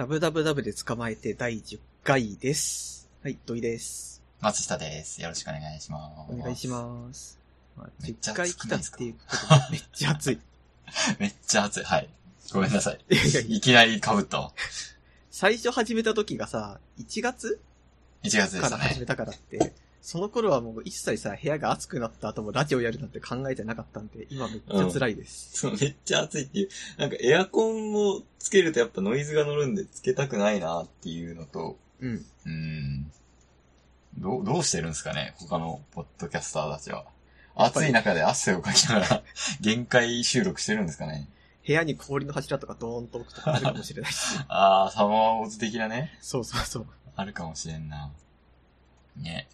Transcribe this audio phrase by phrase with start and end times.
[0.00, 3.06] ダブダブダブで捕まえて第10回です。
[3.22, 4.22] はい、土井です。
[4.40, 5.20] 松下です。
[5.20, 6.32] よろしくお願いします。
[6.32, 7.38] お願いします。
[7.76, 10.40] まあ、10めっちゃ回来たっていうことで めっちゃ暑い。
[10.90, 11.16] す。
[11.20, 11.84] めっちゃ暑い。
[11.84, 12.08] はい。
[12.50, 13.04] ごめんなさい。
[13.10, 14.54] いやいやいやいきなり被ったわ。
[15.30, 17.60] 最初始めた時がさ、1月
[18.22, 18.78] 1月でかすね。
[18.78, 25.58] ら始めたからって、その頃はもう一切さ、部屋が暑くなった後もラジオやるなんて考えてなかったんで、今めっちゃ辛いです。
[25.58, 26.68] そう、めっちゃ暑いっていう。
[26.98, 32.14] なんかエアコンをつけるとやっぱノイズが乗るんでつけたくないなっていうのと、うん。
[32.14, 33.12] うーん。
[34.18, 37.04] どう、どうしてるんですかね他のポッドキャスターたちは。
[37.54, 39.22] 暑い中で汗をかきながら
[39.60, 41.28] 限界収録してるんですかね
[41.66, 44.18] 部屋に氷の柱とかドーンと置くとかあるかもしれないし。
[44.48, 46.16] あー、サマーオズ的なね。
[46.20, 46.86] そうそうそう。
[47.16, 48.10] あるかもしれんな。
[49.16, 49.48] ね。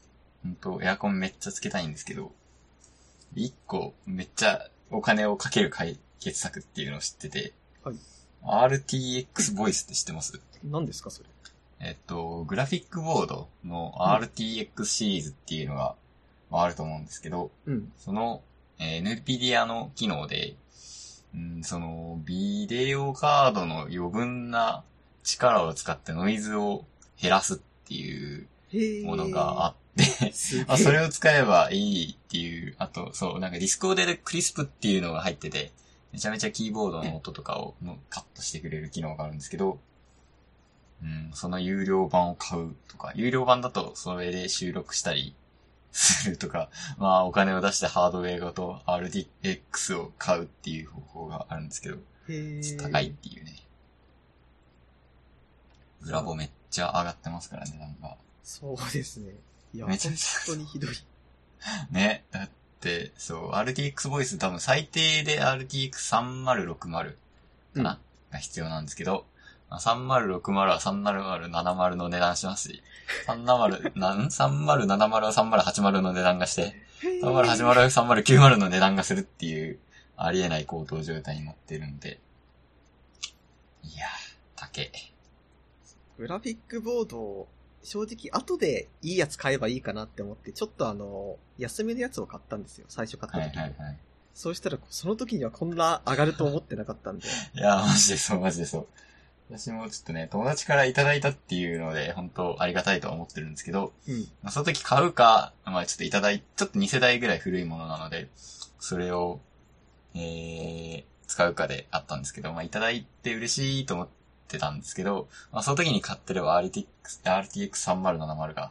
[0.47, 2.33] ほんと、エアコンめっちゃつけたいんですけど、
[3.35, 7.97] 一個めっちゃお金をかける解決策っていうのを知ってて、はい。
[8.45, 10.41] RTX ボイスって知ってます？
[10.63, 11.29] 何ですかそれ？
[11.81, 15.97] えっと、グラフィックボードの RTX シリーズっていうのが、
[16.51, 17.93] まああると思うんですけど、うん。
[17.99, 18.43] その、
[18.79, 20.55] えー NVIDIA の機能で、
[21.35, 24.85] うん、その、ビデオカードの余分な
[25.25, 26.85] 力を使ってノイズを
[27.21, 27.57] 減らすっ
[27.89, 28.47] ていう。
[29.05, 29.75] ものがあっ
[30.69, 31.05] あ、それえ。
[31.05, 35.73] を使えばいいっていう、あと、そう、なんかディスコーデでクリスプっていうのが入ってて、
[36.13, 39.79] めちゃめちゃキーボードの音とかをのカットしてくれる機能があるんですけど、
[41.03, 45.35] うん、その有料版を買うとか、有料版だとそれで収録したり
[45.93, 51.99] するとか、 まあお金を出してハードウェアごと RDX を買うっていう方法があるんですけど、
[52.79, 53.55] 高いっていうね。
[56.03, 58.17] グラボめっちゃ上がってますからね、なんか。
[58.43, 59.35] そうですね。
[59.77, 60.91] いや、めちゃ本めちゃ当にひどい。
[61.93, 62.25] ね。
[62.31, 62.49] だっ
[62.81, 67.99] て、そう、RTX ボイス多分最低で RTX3060 かな、
[68.33, 69.27] が必要なんですけど、
[69.69, 72.83] まあ3060は3070の値段しますし、
[73.27, 79.79] 370、 なん ?3070 は3080の値段がして、3080、3090の値段がするっていう、
[80.17, 82.19] ありえない高騰状態になってるんで。
[83.83, 84.11] いやー、
[84.57, 84.91] 高え。
[86.17, 87.49] グラフィックボードを、
[87.87, 92.87] 正直後でいいやつ買えばいいかなって思って、ちょっとあの、安めのやつを買ったんですよ。
[92.89, 93.61] 最初買ったはい時に。
[93.61, 93.99] はいはい。
[94.35, 97.29] そうしたら、その時にはこんな上がると思ってなかったんで。
[97.55, 98.87] いやー、マジでそう、マジでそう。
[99.49, 104.21] 私もちょっとね、友達からいただいたっていうので、本当ありがたいとは思ってるんですけど、うん。
[104.43, 108.29] まあ、その時買うか、まあちょっといただい、ちょっと2世代ぐらい古いものなので、
[108.81, 109.41] それを、
[110.17, 114.09] えー、使うかであったんですけど、まあいただいて嬉しいと思っ
[114.47, 116.87] てたんですけど、まあその時に買ってれば RTX、
[117.25, 118.71] RTX3070 が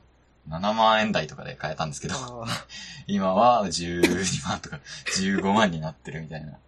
[0.50, 2.46] 7万円台とかで買えたんですけど、あ
[3.08, 4.80] 今は12万とか
[5.18, 6.60] 15万になってるみたいな、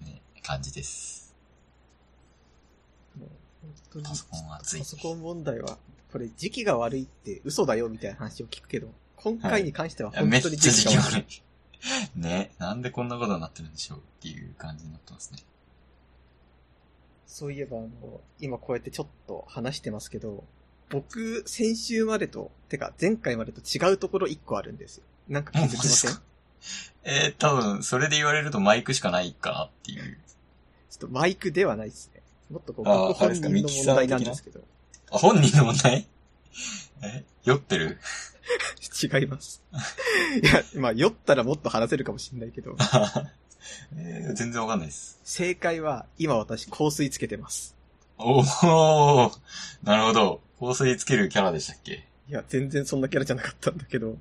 [0.00, 1.34] ね、感じです。
[4.02, 5.78] パソコンは熱いパソコン問題は、
[6.12, 11.14] これ時期が悪いって嘘だよみたいな話を聞くけど、今回に関してはい本当にやめっちゃ時期が悪い。
[11.14, 11.44] 時期悪
[12.16, 12.20] い。
[12.20, 15.38] ね、なんでこんなことになってるんでしょうっていう感じになってますね。
[17.28, 17.88] そういえばあの、
[18.40, 20.42] 今こうやってちょっと話してますけど、
[20.90, 25.04] 僕、先週までと、てか前回までと違うところ1個あるんですよ。
[25.28, 26.12] なんか気づきません？
[26.12, 26.18] ちょ
[27.04, 30.18] えー、多分、それで言われるとマイクしかないかなっていう。
[30.94, 32.22] っとマイクではないですね。
[32.50, 34.60] もっとこう、僕本人の問題なんですけど。
[35.12, 36.08] あ、本人の問題？
[37.02, 37.24] え？
[37.44, 37.98] 酔ってる？
[39.00, 39.62] 違います。
[40.42, 42.76] いや、まあ、酔ったらもっと話せるかもしれないけど、
[43.96, 45.18] えー、全然わかんないです。
[45.24, 47.74] 正解は、今私香水つけてます。
[48.18, 49.38] おー、
[49.82, 50.40] なるほど。
[50.60, 52.04] 香水つけるキャラでしたっけ？
[52.28, 54.16] いや、全然そんなキャラじゃなかったんだけど、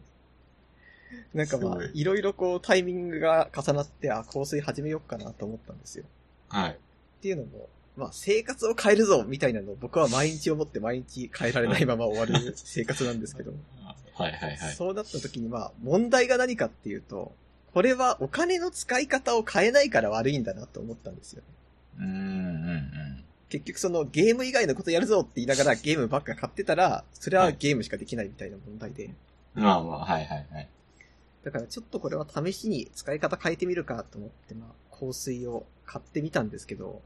[1.34, 6.06] なんかますあいろいろこうタイミングが重なって、あ、香水始めようかなと思ったんですよ。
[6.50, 6.72] はい。
[6.72, 6.76] っ
[7.22, 13.52] ていうのも、まあ、生活を変えるぞみたいなのを僕は毎日思って毎日変えられないまま終わる生活なんですけど、
[14.14, 14.76] はいはいはい。
[14.76, 17.34] そうなった時にまあ、問題が何かっていうと、
[17.73, 21.47] これはお金の使い方を変えないから悪いんだなと思ったんですよね。
[22.00, 22.16] うーん、うん、う
[22.73, 23.23] ん。
[23.50, 29.11] 結局そのゲーム以外のことやるぞって言いながらゲームばっか買ってたら、それはゲームしかできないみたいな問題で。
[29.53, 30.69] まあまあ、はいはいはい。
[31.43, 37.02] だからちょっとこれは試しに使い方変えてみるかと思って、まあ、香水を買ってみたんですけど、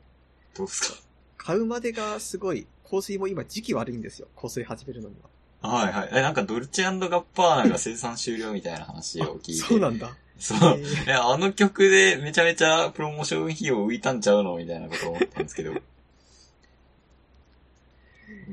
[0.56, 0.98] どうですか？
[1.38, 4.28] 買うまでがすごい、香水も今時期悪いんですよ。
[4.40, 5.16] 香水始めるのに
[5.62, 5.70] は。
[5.70, 6.10] はいはい。
[6.12, 9.62] え、なんかドルチェガッパーナが生産終了みたいな話を聞いて。
[9.62, 10.10] そうなんだ。
[10.42, 10.80] そう。
[10.80, 15.74] へいや、あの曲でめちゃめちゃプロモーション費用浮いたんちゃうのみたいなことを思ったんですけど。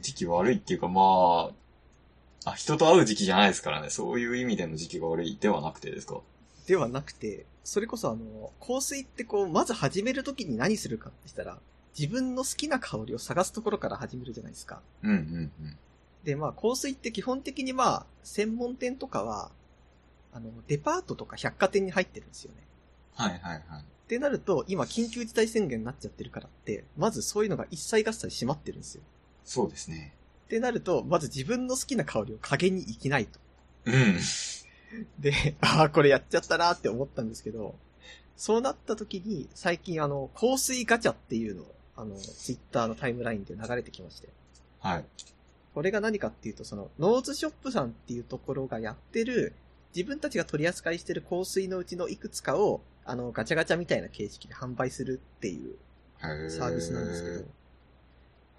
[0.01, 1.51] 時期悪いっていうかま
[2.45, 3.91] あ、あ、人と会う時期じゃないですからね。
[3.91, 6.21] そういう意味での時期が悪いではなくてですか
[6.67, 11.59] ではなくて、それこそあの、香水ってこう、まず始めるときに何するかってしたら、
[11.99, 14.81] 自分の好きな香りを探すところから始めるじゃないですか。
[15.03, 15.79] うんうんうん。
[16.25, 19.51] で、まあ、香水って基本的にまあ、専門店とかは、
[20.33, 22.59] あの、デパートとか百貨店に入ってるんですよね。
[23.15, 23.81] はいはいはい。
[23.81, 29.03] ってなると、今緊急事態宣言になっちゃってるからって、まずそういうのが一切合切閉まってるんですよ。
[29.45, 30.15] そうですね。
[30.47, 33.39] ってなると、まず自分の好きな香りを影に生きないと。
[33.85, 34.19] うん。
[35.19, 37.75] で、ああ、これやっちゃったなって思ったんですけど、
[38.37, 44.29] そうなった時に、最近あの、香水ガチャっていうのを、あの、ツイッターのタイムラインで流れてきまして。
[44.81, 45.05] はい。
[45.75, 49.55] これが何かっていうと、その、ノーズショップさんっていうところがやってる、
[49.95, 55.77] 自分たちが取り扱いしてる香水のうちのいくつかを、あの、ガチャガチャみたいな形式で販売するっていう
[56.51, 57.51] サービスなんですけど、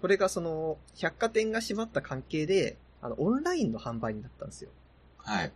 [0.00, 4.70] これがその、百貨店が閉まった関係で、あの、オンラインの販売になったんですよ。
[5.18, 5.52] はい。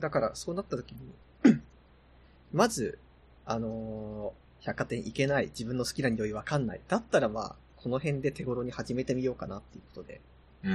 [0.00, 1.60] だから、そうなった時に、
[2.52, 2.98] まず、
[3.44, 6.80] あのー百貨店行けない、自分の好きな匂いわかんない。
[6.88, 10.20] だったらまあ、この辺で手頃に始めてみようかなっていうことで、
[10.62, 10.72] うん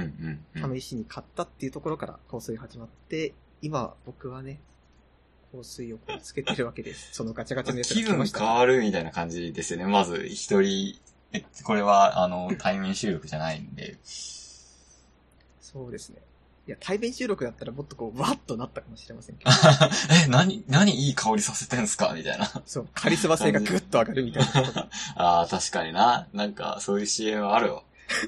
[0.54, 0.80] うんうん。
[0.80, 3.32] 試しに買ったっていうところから香水始まって、
[3.62, 4.60] 今、僕はね、
[5.52, 7.10] 香水をこうつけてるわけです。
[7.16, 8.26] そのガチャガチャのやつが気分。
[8.26, 9.86] 変わるみたいな感じですよね。
[9.86, 10.98] まず、一人、
[11.32, 13.98] え、これは、あの、対面収録じゃないんで。
[15.60, 16.18] そうですね。
[16.66, 19.50] いや、対面収録だったらもっとこう、わっとなったかもしれませんけど、
[20.24, 22.12] え、何、何いい香りさせてんすか？
[22.14, 22.46] みたいな。
[22.66, 24.42] そう、カリスマ性がぐっと上がるみたい
[24.74, 24.88] な。
[25.16, 26.28] ああ、確かにな。
[26.34, 27.82] なんか、そういう CM あるわ。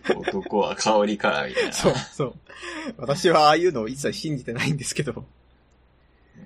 [0.08, 1.72] 男は香りから、みたいな。
[1.72, 2.34] そう、そう。
[2.96, 5.24] 私はああいうのを一切信じてないんですけど、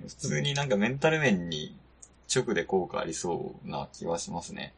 [0.07, 1.75] 普通になんかメンタル面に
[2.33, 4.73] 直で効果ありそうな気はしますね。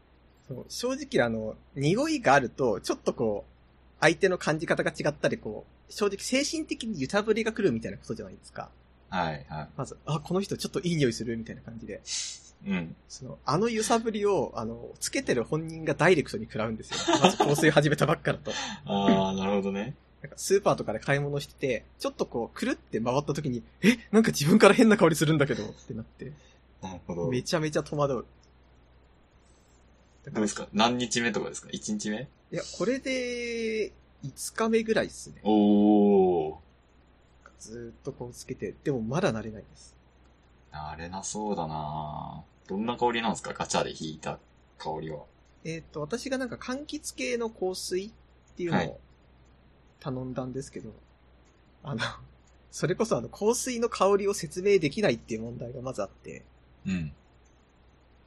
[0.48, 3.52] そう正直あの、匂いがあると、ちょっとこう、
[4.00, 8.70] 相手の感じ方が違ったり、こう、正直精神的に揺さぶりが来るみたいなことじゃないですか。
[9.10, 12.02] はい、はまず、あ、この人ちょっといい匂いするみたいな感じで。
[12.66, 12.70] い。
[12.70, 12.96] うん。
[13.08, 16.98] その、あの揺さぶりを、あの、つけてる本人がダイレクトに食らうんですよ。
[17.22, 18.52] まず香水始めたばっかだと。
[18.86, 19.96] ああ、なるほどね。
[20.22, 26.32] なんかスーパーとかで買い物してて、ちょっとこう、くるって回った時に、え、なんか自分から変な香りするんだけど、ってなって、
[26.82, 27.28] なるほど。
[27.30, 28.26] めちゃめちゃ戸惑う。
[30.26, 30.68] だどうですか？
[30.74, 32.28] 何日目とかですか ?1 日目？
[32.52, 33.92] いや、これで、
[34.26, 35.36] 5日目ぐらいですね。
[35.44, 36.56] おー。
[37.60, 39.96] ずーっとこうつけて、でもまだ慣れないです。
[40.72, 43.54] あれなそうだなどんな香りなんですか？
[43.54, 44.40] ガチャで引いた
[44.78, 45.24] 香りは。
[45.64, 48.12] えっ、と、私がなんか柑橘系の香水っ
[48.56, 49.00] ていうのはいを
[50.00, 50.92] 頼んだんですけど、
[51.84, 52.02] あの、
[52.72, 56.44] それこそあの香水の香りを説明できないっていう問題がまずあって、
[56.86, 57.14] うん。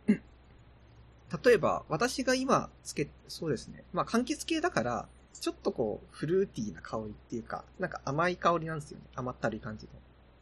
[0.09, 3.85] 例えば私が今つけ、そうですね。
[3.93, 5.09] まあ柑橘系だから、
[5.41, 9.05] ちょっとこう、フルーティーな香りっていうか、なんか甘い香りなんですよね。
[9.15, 9.87] 甘ったるい感じ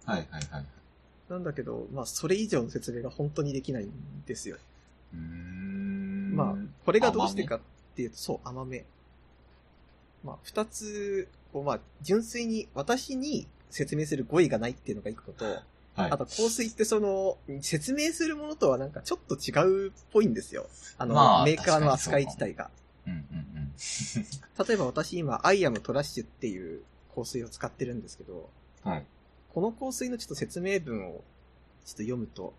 [0.07, 0.13] の。
[0.13, 0.65] はいはいはい。
[1.29, 3.93] なんだけど、まあそれ以上の説明が本当にできないん
[4.27, 4.57] ですよ。
[5.13, 6.55] まあ、
[6.85, 7.61] これがどうしてかっ
[7.97, 8.85] ていうと、そう、甘め。
[10.25, 16.11] まあ、二つ、こう、まあ、純粋に私に説明する語彙がないっていうのが一個と、はい。
[16.11, 20.67] あと香水ってその、説明するものとはなんかちょっと違うっぽいんですよ。
[20.97, 22.71] あの、まあメーカーの扱い自体が。
[23.07, 23.73] うんうんうん。
[24.69, 26.83] 例えば私今、アイアムトラッシュっていう
[27.15, 28.49] 香水を使ってるんですけど、
[28.85, 29.07] はい。
[29.53, 31.21] この香水のちょっと説明文をちょっ
[31.95, 32.55] と読むと、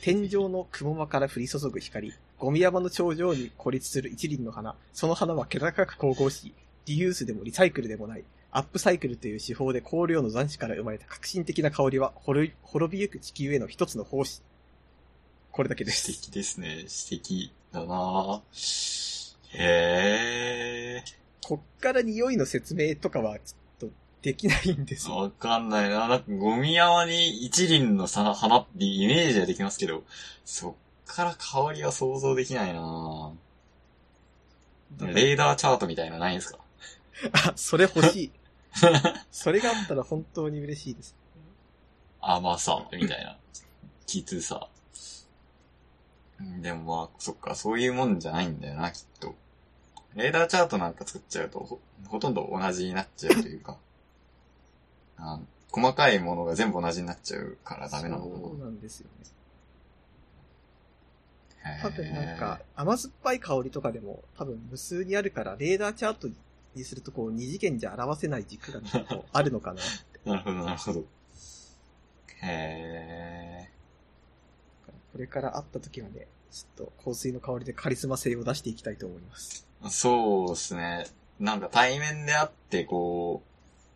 [0.00, 6.54] 天井の雲間から降り注ぐ光、ゴミ山の頂上に孤立する一輪の花、その花は気高く神々しい、
[6.86, 12.52] リユースでもリサイクルでもない、アップサイクルという手法で香料の残滓から生まれた革新的な香りは滅
[12.90, 14.42] びゆく地球への一つの奉仕。
[15.50, 16.12] これだけです。
[16.12, 16.84] 素敵ですね。
[16.86, 18.42] 素敵だな
[19.54, 21.04] へえ。
[21.44, 23.54] こっから匂いの説明とかはちょっと
[24.22, 25.16] できないんですよ。
[25.16, 26.08] わかんないな。
[26.08, 30.04] なんかゴミ山に一輪のさ花ってイメージはできますけど、
[30.44, 30.74] そっ
[31.06, 33.32] から香りは想像できないな
[35.00, 36.58] レーダーチャートみたいなのないんですか？
[37.32, 38.32] あ、それ欲しい。
[39.30, 41.14] それがあったら本当に嬉しいです。
[42.20, 43.36] 甘さ、みたいな。
[44.06, 44.68] きつさ。
[46.40, 49.34] うんでもまあ、そっか、そういうもんじゃないんだよな、きっと。
[50.14, 53.76] レーダーチャートなんか作っちゃうと、ほほとんど同じになっちゃうというか。
[55.22, 59.30] あ細かいものが全部同じになっちゃうからダメなのそうなんですよね。
[61.80, 66.28] 多分なんか、甘酸っぱい香りとかでも多分無数にあるから、レーダーチャート
[66.74, 68.80] にするとこう二次元じゃ表せない軸が
[69.32, 69.80] あるのかな。
[70.24, 71.04] なるほど、なるほど。
[72.42, 73.70] へ
[75.12, 79.66] これから会った時はね、ちょっと香水の香りでカリスマ性を出していきたいと思います。
[79.84, 79.88] ー。
[79.88, 81.06] そうですね。
[81.38, 83.51] なんか対面であって、こう、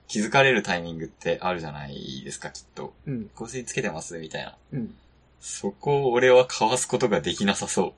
[0.09, 2.95] 気づかれるタイミングってあるじゃないですか、きっと。
[3.07, 4.19] うん、香水つけてます？
[4.19, 4.57] みたいな。
[4.73, 4.95] うん。
[5.41, 7.95] そこを俺はかわすことができなさそ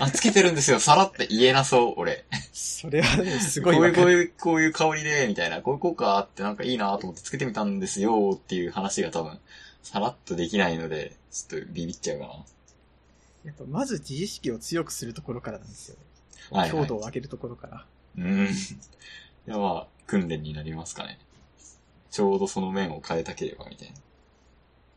[0.00, 2.24] あ、つけてるんですよ、さらって言えなそう、俺。
[2.52, 4.02] それはね、すこういう、ごいわかる。
[4.02, 9.38] こういう、こういう香りで、みたいな、こういう効果あってなんかいいなと思ってつけてみたんですよ、っていう話が多分、
[9.82, 12.44] さらっとできないので、ちょっとビビっちゃうか
[13.44, 15.96] やっぱまず自意識を強くするところからなんですよ。
[16.50, 16.96] はい、はい強度。
[16.96, 17.86] を上げるところから。
[18.18, 18.46] うん。
[18.46, 18.48] い
[19.46, 21.20] や、まあ、訓練になりますかね。
[22.10, 23.94] ちょうどその面を変えたければ、みたいな。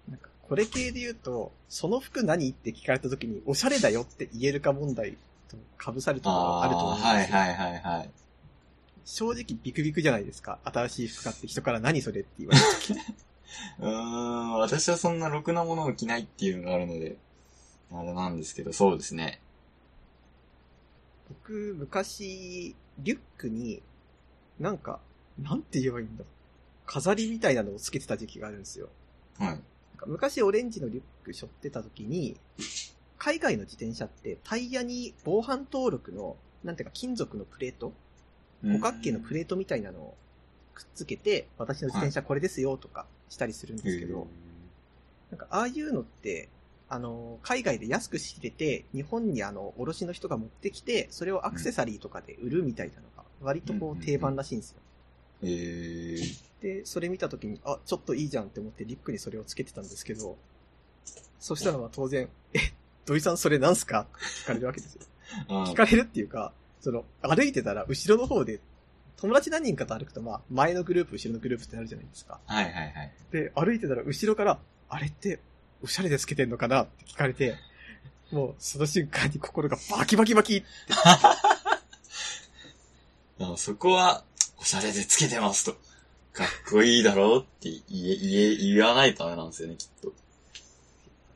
[0.09, 5.17] なんか、これ系で言うと、その服何って聞かれた時に、おしゃれだよって言えるか問題
[5.49, 5.57] と
[5.93, 7.09] 被さるところがあると思うんですよ。
[7.09, 8.09] はいはいはいはい。
[9.05, 10.59] 正直ビクビクじゃないですか。
[10.63, 12.93] 新しい服買って人から何それって言われた時。
[13.79, 17.17] うーん、私はそんなろくなものを着ないっていうのがあるので、
[17.91, 19.41] あれなんですけど、そうですね。
[21.27, 23.81] 僕、昔、リュックに、
[24.59, 24.99] なんか、
[25.41, 26.23] なんて言えばいいんだ
[26.89, 28.89] 飾りみたいなのをつけてた時期があるんですよ。
[29.37, 29.47] はい。
[29.49, 29.57] なん
[29.97, 32.35] か昔オレンジのリュック背負ってた時に、
[33.19, 37.93] 海外の自転車ってタイヤに防犯登録の、なんていうか金属のプレート
[38.63, 40.17] 五角形のプレートみたいなのを
[40.73, 44.27] くっつけて、私の自転車これですよとかしたりするんですけど、
[45.31, 46.49] なんかああいうのって、
[46.89, 54.79] あの、海外で安く仕入れて、日本にあの、卸の人が持ってきて、それをアクセサリーとかで売るみたいなのが、割とこうんう定番らしいんですよ。
[55.41, 60.37] えー、で、それ見たときに、あ、ちょっといいじゃんって思ってリュックにそれをつけてたんですけど、
[61.39, 62.59] そしたらまあ当然、え、
[63.05, 65.01] 土井さんそれなんすかって聞かれるわけですよ。
[65.47, 68.59] あ聞かれるっていうか、その、歩いてたら後ろの方で、
[69.17, 72.39] 友達何人かと歩くとまあ、前のグループ、後ろのグループってなるじゃないですか。
[72.45, 73.11] はいはいはい。
[73.31, 75.39] で、歩いてたら後ろから、あれって、
[75.81, 77.55] おしゃれでつけてんのかなって聞かれて、
[78.31, 80.63] もうその瞬間に心がバキバキバキ
[83.39, 84.23] あそこは、
[84.59, 85.73] おしゃれでつけてますと。
[86.33, 90.13] かっこいいだろうって言え、言え、言わないとダメなんですよね、きっと。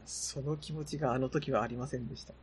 [0.06, 2.34] その気持ちがあの時はありませんでした。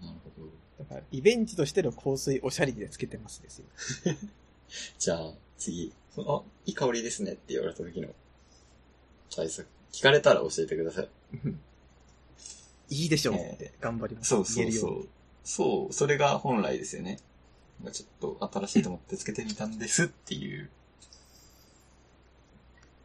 [0.00, 0.48] なるほど。
[0.80, 3.66] だから、リベンジとしての香水おしゃれでつけてますですよ。
[4.98, 5.92] じゃあ、次。
[6.18, 8.08] あ、いい香りですねって言われた時の
[9.34, 9.66] 対策。
[9.92, 11.08] 聞かれたら教えてください。
[12.90, 14.30] いいでしょうって頑張ります。
[14.30, 15.08] そうそうそう。
[15.44, 17.18] そう、それが本来ですよね。
[17.82, 20.70] まあちょっと新しいと思ってつけてみたんですっていう。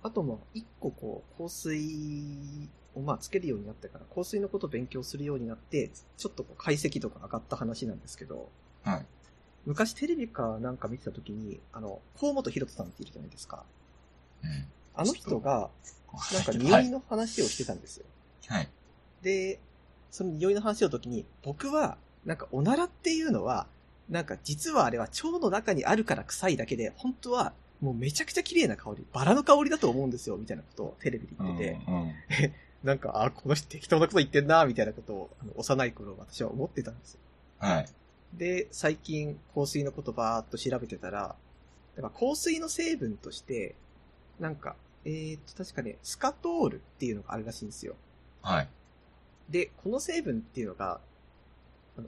[0.04, 8.50] あとまあ、一個こう、香水をまあつけるようになってから、香水のことを勉強するようになって、ちょっとこう解析度が上がった話なんですけど、
[8.84, 9.06] はい。
[9.66, 13.66] 昔テレビかなんか見てた時に、あの、河本博人さんっているじゃないですか。
[14.44, 14.66] うん。
[14.96, 15.70] あの人が、
[16.34, 18.06] なんか匂はいの話をしてたんですよ。
[18.48, 18.70] はい。
[19.22, 19.60] で、
[20.10, 23.68] その匂いの話の時に、僕は、なんかおならっていうのは、
[24.10, 32.14] なんか実はあれは腸の中にあるから臭いだけで、本当はもうめちゃくちゃ綺麗な香り、バラの香りだと思うんですよ、みたいなことをテレビで言ってて、うんうん
[32.84, 37.20] なんか、あ、この人適当なこと言ってんな、みたいなことを、幼い頃私は思ってたんですよ。
[37.58, 37.90] はい。
[38.34, 41.36] で、最近香水のことばーっと調べてたら、
[41.96, 43.76] だから香水の成分として、
[44.40, 47.96] なんか、えーっと、確かね、スカトールっていうのがあるらしいんですよ。
[48.42, 48.68] はい。
[49.50, 51.00] で、この成分っていうのが、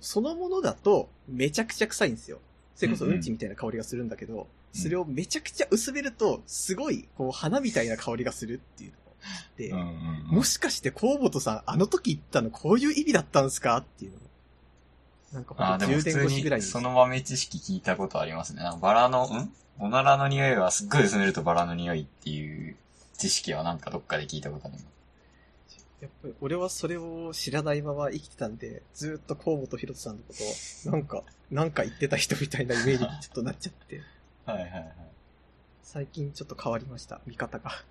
[0.01, 2.39] そのものだとめちゃくちゃ臭いんですよ。
[2.75, 14.19] それこそうんうんうんちみたいな香りがするんだけど、うんそれをめちゃくちゃ薄めると、すごい、こう、花みたいな香りがするっていうのを知って、うんうんうんもしかして河本さん、あの時言ったのこういう意味だったんですかっていうのを。
[15.33, 16.65] なんかほんと10年でも普通越しぐらいに。
[16.65, 18.61] にその豆知識聞いたことありますね。
[18.61, 19.51] なんかバラの、ん？
[19.79, 22.75] おならの匂いはすっごい薄めるとバラの匂いっていう
[23.17, 24.85] 知識はなんかどっかで聞いたことあります。
[26.01, 34.01] やっぱり俺はそれを知らないまま生きてたんで、ずーっと河本博人さんのことを、 なんか、なんか言ってた人みたいなイメージに ちょっとなっちゃって、
[34.45, 34.93] はいはいはい。
[35.83, 37.83] 最近ちょっと変わりました、見方が。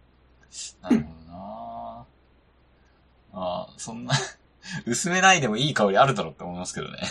[0.81, 2.07] なるほどな
[3.35, 4.15] ああ、そんな、
[4.87, 7.03] 薄めないでもいい香りあるだろうって思いますけどね。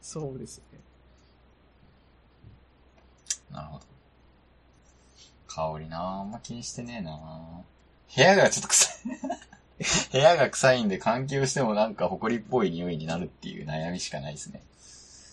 [0.00, 0.80] そうですね。
[3.50, 3.84] なるほど。
[5.46, 7.18] 香りなああんま気にしてねえな
[8.14, 9.18] 部屋がちょっと臭い。
[10.12, 14.62] 部屋が臭いんで換気をしてもなんか埃っぽい匂いになるっていう悩みしかないですね。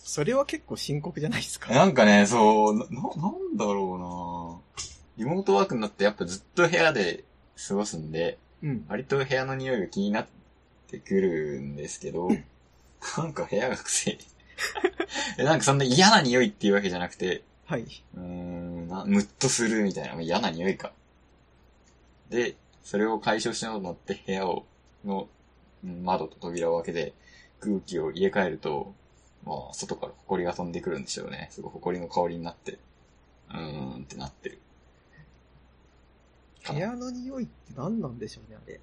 [0.04, 1.70] それは結構深刻じゃないですか？
[1.72, 4.84] なんかね、そう、な、ななんだろうな
[5.18, 7.24] リモートワークになってやっぱずっと部屋で
[7.68, 8.86] 過ごすんで、うん。
[8.88, 10.26] 割と部屋の匂いが気になっ
[10.90, 12.28] てくるんですけど、
[13.18, 14.18] なんか部屋が臭い。
[15.36, 17.82] え なんかそんな嫌な匂いっていうわけじゃなくて、はい。
[17.82, 20.92] うーんな、ムッとするみたいな嫌な匂いか。
[22.30, 22.56] で、
[22.88, 24.64] それを解消しようと思って部屋を、
[25.04, 25.28] の、
[25.84, 27.12] うん窓と扉を開けて
[27.60, 28.94] 空気を入れ替えると、
[29.44, 31.48] まあ、外から埃が飛んでくるんでしょうね。
[31.50, 32.78] すごい埃の香りになって、
[33.50, 34.58] うーんってなってる。
[36.66, 38.80] 部屋の匂いって何なんでしょうね、あれ。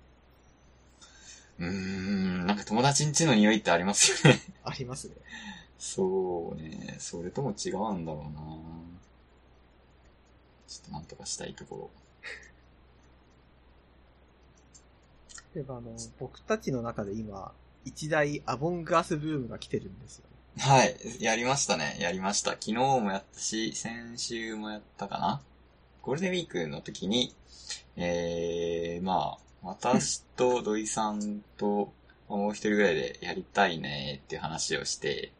[1.58, 4.40] うーん、なんか友達ん家の匂いってありますよね。
[4.64, 5.16] ありますね。
[5.80, 6.98] そうね。
[7.00, 8.40] それとも違うんだろうな
[10.68, 12.05] ちょっとなんとかしたいところ。
[15.56, 17.54] 例えばあの、僕たちの中で今、
[17.86, 20.26] 一大アボンガースブームが来てるんですよ
[20.58, 20.64] ね。
[20.64, 20.96] はい。
[21.22, 21.98] やりましたね。
[22.02, 22.52] やりました。
[22.52, 25.42] 昨日もやったし、先週もやったかな
[26.02, 27.34] ゴールデンウィークの時に、
[27.96, 31.94] えー、まあ、私と土井さんと、
[32.28, 35.32] まあもう一人ぐらいでやりたいねっていう話をして、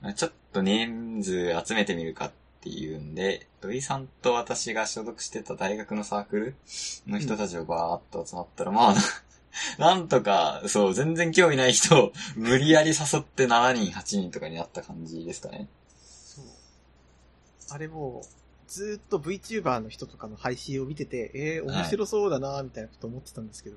[0.00, 6.54] まあちょっと人数集めてみるかっていうんで、土井さんと私が所属してた大学のサークル
[7.06, 8.94] の人たちをバーっと集まったら、まあ、
[9.78, 15.68] なんとか、そう、全然興味ない人を 無理やり誘って7人、8人とかになった感じですかね。
[15.98, 16.44] そう。
[17.70, 23.76] あれもう、ずーっと VTuber の人とかの配信を見てて、えー、面白そうだなーみたいなこと思ってたんですけど、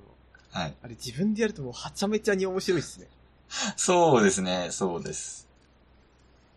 [0.51, 0.75] はい。
[0.81, 3.07] あれ自分でやるともうはちゃめちゃに面白いっすね。
[3.77, 5.47] そうですね、そうです。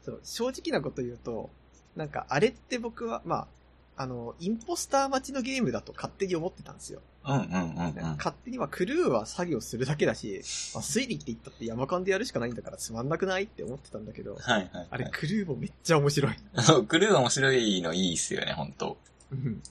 [0.04, 1.50] そう、正直なこと言うと、
[1.96, 3.46] なんかあれって僕は、まあ、
[3.96, 7.00] あの、インポスター待ちのゲームだと勝手に思ってたんですよ。
[7.26, 7.94] うんうんうんうん。
[8.16, 10.42] 勝手にはクルーは作業するだけだし、
[10.74, 14.86] まあ、推理って言ったって山間でやるしかないんだからつまんなくないって思ってたんだけど、はいはい、はい。
[14.90, 16.34] あれクルーもめっちゃ面白い。
[16.62, 18.96] そう、クルー面白いのいいっすよね、本当
[19.32, 19.62] うん。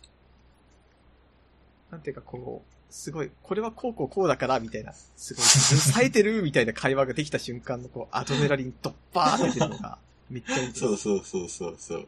[1.92, 9.98] なんていうかこう、すごい、これはこうこうこうだから、みたいな、すごい、冴えてるみたいな会話ができた瞬間のこう、アドレナリンドッパーって出るのが、
[10.30, 10.72] めっちゃい。
[10.74, 12.08] そうそうそうそうそう。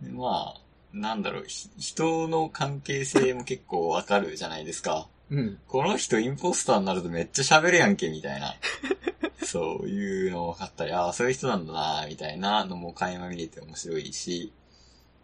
[0.00, 0.60] でまあ、
[0.92, 5.08] なんだろう、ひ人の関係性も結構わかるじゃないですか。
[5.30, 5.58] うん。
[5.66, 8.54] この人インポスターになるとめっちゃ喋るやんけ、みたいな。
[9.44, 14.52] そういうの分かったり、ああ、そういう人なんだな、みたいなのも垣間見れて面白いし、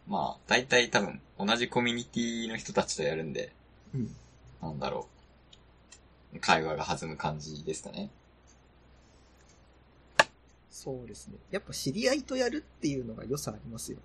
[0.06, 3.52] まあ、大体多分、同じコミュニティの人たちとやるんで、
[3.94, 4.16] うん。
[4.62, 5.08] なんだろ
[6.34, 6.40] う。
[6.40, 8.10] 会話が弾む感じですかね。
[10.70, 11.34] そうですね。
[11.50, 13.98] やっぱ知り合いとやるっていうのが良さありますよ。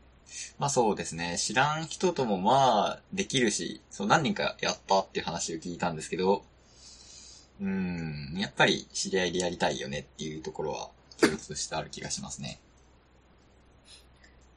[0.57, 1.38] まあそうですね。
[1.38, 6.43] 知らん人ともまあ、できるし、そう何人かやったっていう話を聞いたんですけど、
[7.62, 10.89] うーん、やっぱり知り合いでやりたいよねっていうところは
[11.21, 12.60] 共通としてある気がしますね。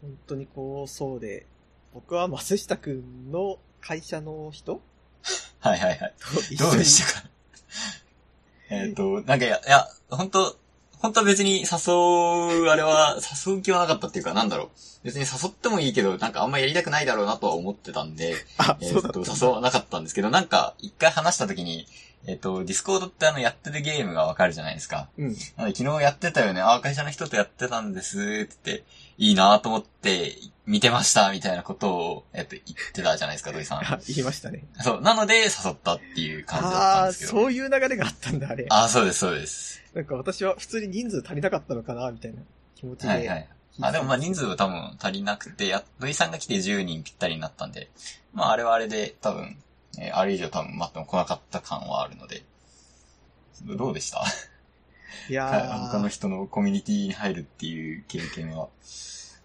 [0.01, 1.47] 本当にこう、そうで、
[1.93, 4.81] 僕は松下くんの会社の人？
[5.61, 6.15] はいはいはい。
[6.57, 7.29] どうでしたか？
[8.71, 10.57] えっと、なんかいや、いや、本当
[11.01, 14.69] 本当は別に誘う、あれは、誘う気はなかったっていうか、なんだろう。
[15.05, 19.25] 別に誘ってもいいけど、なんかあんまやりたくないだろうなとは思ってたんで、 あ、えっと。
[19.25, 21.87] 誘わなかったんですけど、なんか、一回話した時に、
[22.27, 25.09] えっと、ディスコードってあの、やってるゲームがわかるじゃないですか。
[25.19, 25.29] うん。
[25.57, 26.61] なので、昨日やってたよね。
[26.61, 28.49] あ、会社の人とやってたんです、って言っ
[28.81, 28.85] て、
[29.19, 30.35] いいなと思って、
[30.69, 33.79] 見てました、みたいなことを、えっと、言ってたじゃないですか、土井さん。
[33.79, 34.65] あ、 言いましたね。
[34.83, 35.01] そう。
[35.01, 37.31] なので、誘ったっていう感じだったんですけど。
[37.33, 38.67] そういう流れがあったんだ、あれ。
[38.69, 39.81] ああ、そうです、そうです。
[39.95, 42.43] なんか私は普通に人数足りなかったのかな、みたいな
[42.77, 43.09] 気持ちで。
[43.09, 43.49] はいはい。
[43.81, 47.89] あ、でもまあ人数は多分足りなくて、や土井さんが来て10人ぴったりになったんで、
[48.35, 49.57] まああれはあれで多分、
[49.99, 52.43] えーあれ以上多分待っても来なかった感はあるので、
[53.63, 54.23] どうでした？
[55.31, 58.69] いやー 他の人のコミュニティに入るっていう経験は。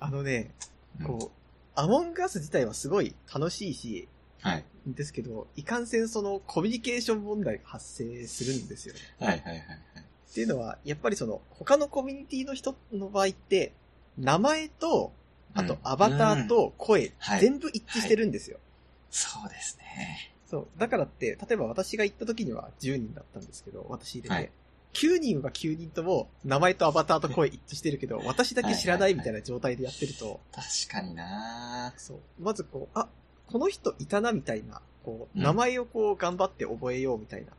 [0.02, 0.73] あのね、うん
[1.06, 4.08] こう、アモンガス自体はすごい楽しいし、
[4.41, 4.65] はい。
[4.86, 8.99] ですけど、いかんせんそのコミュニケーション問題が発生するんですよね。
[9.19, 9.77] はいはいはいはい。
[9.99, 13.71] っていうのは、やっぱりその、他のコミュニティの人の場合って、
[14.17, 15.13] 名前と、
[15.56, 18.58] あとうんアバターと声、はい全部一致してるんですよ。
[19.10, 20.34] そうですね。
[20.49, 20.67] そう。
[20.77, 24.36] だからって、例えば私が行った時には10人だったんですけど、私入れて。
[24.36, 24.51] はい
[24.93, 32.19] 9人は9人とも、名前とアバターと声一致してるけど、私だけ知らないみたいな状態でやってると、確かになそう。
[32.39, 33.10] まずこう、あ、
[33.47, 37.51] この人いたなみたいな、こう、うん名前をこう頑張って覚えようみたいな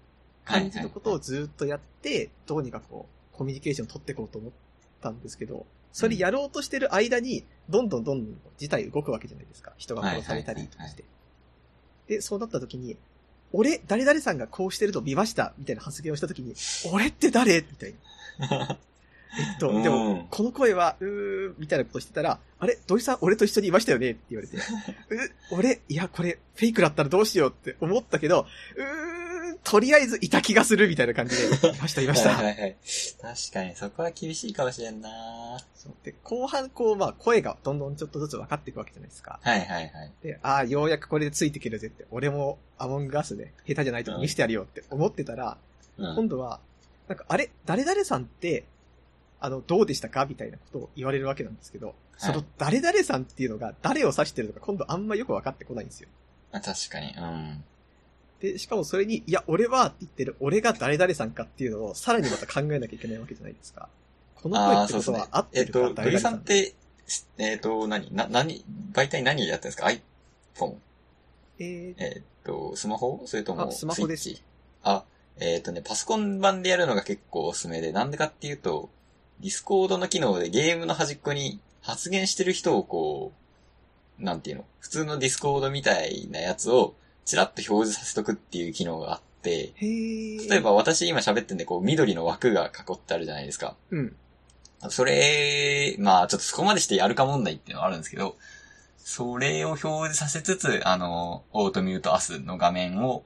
[0.44, 4.52] 感じのことをずっとやって、どうにかこう、コミュニケーション取っていこうと思っ
[5.00, 9.72] たんですけど、それやろうとしてる間に、どんどんどんどん事態動くわけじゃないですか。
[9.76, 11.04] 人が殺されたりとかして。
[12.08, 12.96] で、そうなった時に、
[13.56, 16.54] 俺、誰々さんがこうしてると見ましたみたいな発言をした時に、
[16.92, 17.60] 俺って誰？
[17.60, 17.94] みたい
[18.50, 18.78] な。
[19.36, 22.78] えっと、でうもん、この声は、うー、みたいなことしてたら、あれ？
[22.86, 24.10] 土井さん、俺と一緒にいましたよね？
[24.10, 24.60] って言われて、 う、
[25.50, 31.48] 俺、いや、これ、フェイクだったらどうしようって思ったけど、うーん、とりあえずいた気がするみたいな感じで、い
[31.80, 32.30] ました、いました。
[32.30, 32.76] はいはいはい。
[33.20, 35.08] 確かに、そこは厳しいかもしれんな
[35.74, 39.38] そうで、後半、こう、まあ、声がどんどんちょっとずつ分かっていくわけじゃないですか。
[39.42, 40.12] はいはいはい。
[40.22, 45.56] で、ああ、ようやくこれでついていけるぜって、俺もアモンガスで下手じゃないと見せてやるよって思ってたら、
[45.98, 46.58] うん今度は、
[47.06, 47.50] なんか、あれ？
[47.66, 48.64] 誰々さんって、
[49.38, 50.26] あの、どうでしたか？
[50.26, 56.08] みたいなことを言われるわけなんですけど、その誰々さんっていうのが誰を指してるのか今度あんまよく分かってこないんですよ。
[56.50, 57.64] あ確かに、うん。
[58.40, 63.88] で、しかもそれに、いや、俺はって言ってる、俺が誰々さんかっていうのを、さらにまた考えなきゃいけないわけじゃないですか。
[64.42, 65.46] この声ああ、ってことそうですねは合っ。
[65.52, 66.32] えっと、てるか誰土井々さん？
[66.32, 66.74] さんって、
[67.38, 68.14] えっと、何？
[68.14, 70.74] な、何、媒体何やってるんですか ?iPhone?
[71.58, 73.22] えー、えっと、スマホ？
[73.26, 74.42] それともあスマホです
[74.82, 75.04] あ、
[75.38, 78.90] えっとね、パソコン版でやるのが結構おすすめで、なんでかっていうと、
[79.40, 83.32] ディスコードの機能でゲームの端っこに発言してる人をこ
[84.20, 84.64] う、なんていうの？
[84.80, 86.94] 普通のディスコードみたいなやつを
[87.24, 89.72] チラッと表示させとくっていう機能があって。
[89.80, 93.76] 例えば、私今喋ってんでこう緑の枠が囲ってあるじゃないですか。
[93.90, 94.16] うん。
[94.90, 98.36] それ、まあちょっとそこまでしてやるか問題っていうのはあるんですけど、
[98.98, 103.24] それを表示させつつ、あの、 AutoMuteUs の画面を、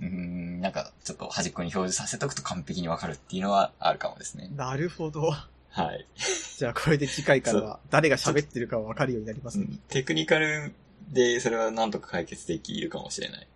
[0.00, 4.50] うーん、なんかちょっと端っこに表示させとくと完璧にわかるっていうのはあるかもですね。
[4.56, 5.30] なるほど。
[5.70, 6.06] はい。
[6.58, 9.66] じゃあこれで次回からは誰が喋ってるかわかるようになりますね。
[9.88, 10.74] テクニカル
[11.08, 13.46] でそれはなんとか解決できるかもしれない。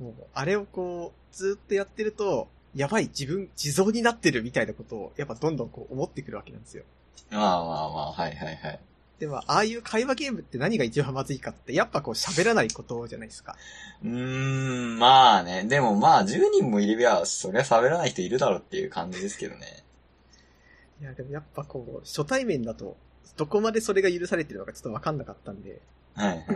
[0.00, 6.84] もう、あれをこう、ずっとやってると、やばい、自分、地蔵になってるみたいなことを、やっぱどんどんこう思ってくるわけなんですよ。
[7.30, 8.80] まあまあまあ、はいはいはい。
[9.18, 13.54] でも、ああいう会話ゲームって何が一番まずいかって、やっぱこう喋らないことじゃないですか。
[14.02, 15.64] うーん、まあね。
[15.64, 19.84] でもまあ10人もいれば、そりゃ喋らない人いるだろうっていう感じですけどね。
[21.02, 22.96] いや、でもやっぱこう、初対面だと、
[23.36, 25.80] どこまでそれが許されてるのかちょっとわかんなかったんで、
[26.14, 26.46] はいはいはい。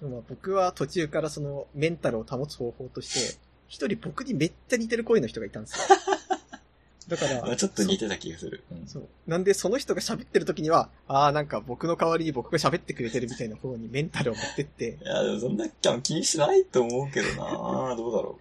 [0.00, 3.38] でもまあ僕は途中からそのメンタルを保つ方法として、
[3.72, 5.98] 一人僕にめっちゃ似てる声の人がいたんですよ。
[7.08, 8.62] だから、まあちょっと似てた気がする。
[8.70, 9.08] うんそう。
[9.26, 15.66] なんで、その人が喋ってる時には、ああ、なんか僕の代わりに僕が喋ってくれてるみたいな方にメンタルを持ってって、いや、でもそんな
[16.02, 18.38] 気にしないと思うけどな どうだろ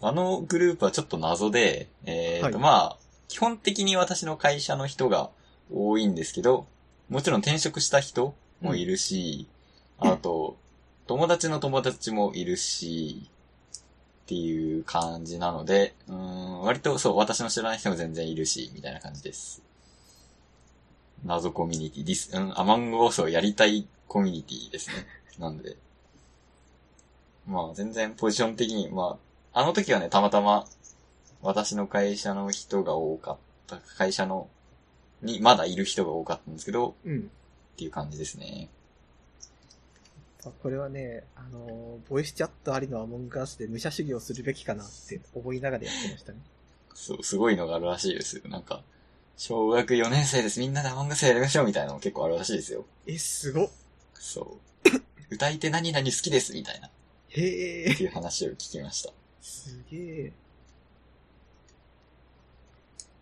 [0.00, 0.06] う。
[0.06, 5.30] あのグループはちょっと謎で、えっ、と、はいまあ、基本的に私の会社の人が
[5.74, 6.66] 多いんですけど、
[7.08, 9.48] もちろん転職した人もいるし、
[9.98, 10.56] あと、
[11.08, 13.28] 友達の友達もいるし、
[14.30, 19.60] っていう感じなので、うーん、割とそう、私の知らない人も全然いるし、みたいな感じです。
[21.24, 24.94] 謎コミュニティ、ディス、うん、アマングオスをやりたいコミュニティですね。
[25.40, 25.76] なんで。
[27.44, 29.18] まあ、全然ポジション的に、ま
[29.52, 30.64] あ、あの時はね、たまたま、
[31.42, 34.48] 私の会社の人が多かった、会社の、
[35.22, 37.18] に、まだいる人が多かったんですけど、うん。
[37.18, 37.22] っ
[37.76, 38.68] ていう感じですね。
[40.44, 46.38] あこれはね、あのーボイスチャットありのアモンガースで武者修行するべきかなって思いながらやってましたね。
[46.94, 48.42] そう、すごいのがあるらしいですよ。
[48.48, 48.82] なんか、
[49.36, 50.60] 小学4年生です。
[50.60, 52.84] みんなでアマンガスやりましょうみたいなのも結構あるらしいですよ。
[53.06, 53.70] え、すごっ。
[54.14, 54.88] そう。
[55.30, 56.90] 歌い手何々好きですみたいな、っ
[57.28, 59.12] へえ、ていう話を聞きました。
[59.40, 60.32] すげえ。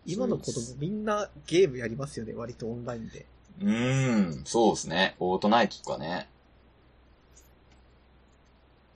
[0.07, 3.26] 今の子供みんなゲームやりますよね、割とオンラインで。
[3.61, 5.14] うーん、そうですね。
[5.18, 6.28] フォートナイトとかね。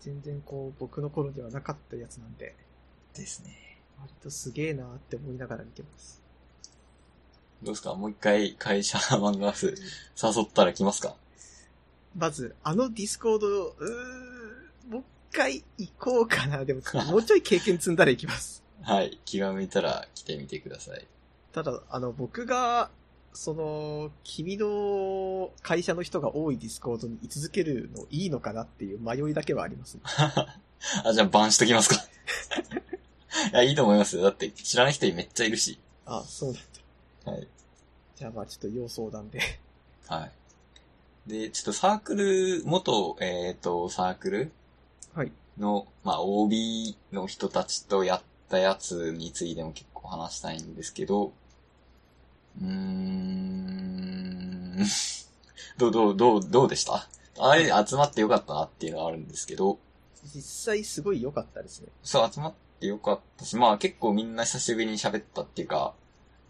[0.03, 2.55] 全然こう、僕の頃ではなかったやつなんで、
[3.15, 3.79] ですね。
[4.01, 6.21] 割とすげえなって思いながら見てます。
[7.63, 7.95] どうですか？
[7.95, 9.67] もう一回会社 Among Us
[10.21, 11.15] 誘ったら来ますか？
[12.17, 16.65] まず、あのディスコード、うーもう一回行こうかな。
[16.65, 18.63] でも、もうちょい経験積んだら行きます。
[18.83, 19.21] はい。
[19.25, 21.07] 気が向いたら来てみてください。
[21.53, 22.91] ただ、あの、僕が、
[23.35, 30.03] その、君の会社の人が多いディスコードに居続けるのいいのかなっていう迷いだけはあります、ね。
[31.05, 31.97] あ、じゃあバンしときますか。
[33.51, 34.23] いや、いいと思いますよ。
[34.23, 35.79] だって知らない人めっちゃいるし。
[36.05, 36.63] あ、そうなん
[37.25, 37.33] だ。
[37.33, 37.49] はい。
[38.17, 39.41] じゃあまあちょっと要相談で。
[40.07, 40.33] はい。
[41.27, 44.53] で、ちょっとサークル、元、えっ、と、サークル
[45.15, 45.33] はい。
[45.59, 51.33] の、まあ、OB の人たちとやったやつについても結構話したいんですけど、
[52.61, 54.77] うーん、
[55.79, 57.09] どう、どう、どう、どうでした？
[57.39, 59.79] あれ集まってよかったなっていうのはあるんですけど、
[60.35, 60.43] 実
[60.75, 61.89] 際すごい良かったですね。
[62.03, 65.95] そう、集まってよかったし、まあ結構みんな久しぶりに喋ったっていうか、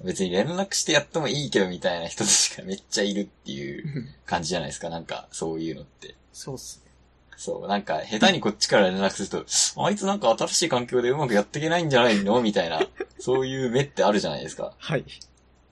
[0.04, 6.16] 別に連絡してやってもいいけどみたいな人たちがめっちゃいるっていう 感じじゃないですか、なんかそういうのって。
[6.32, 6.90] そうっすね。
[7.36, 9.44] そう、なんか、下手にこっちから連絡すると、
[9.82, 12.40] あいつなんか新しい環境でうまくやっていけないんじゃないの？
[12.42, 12.80] みたいな、
[13.18, 14.74] そういう目ってあるじゃないですか。
[14.78, 15.04] はい。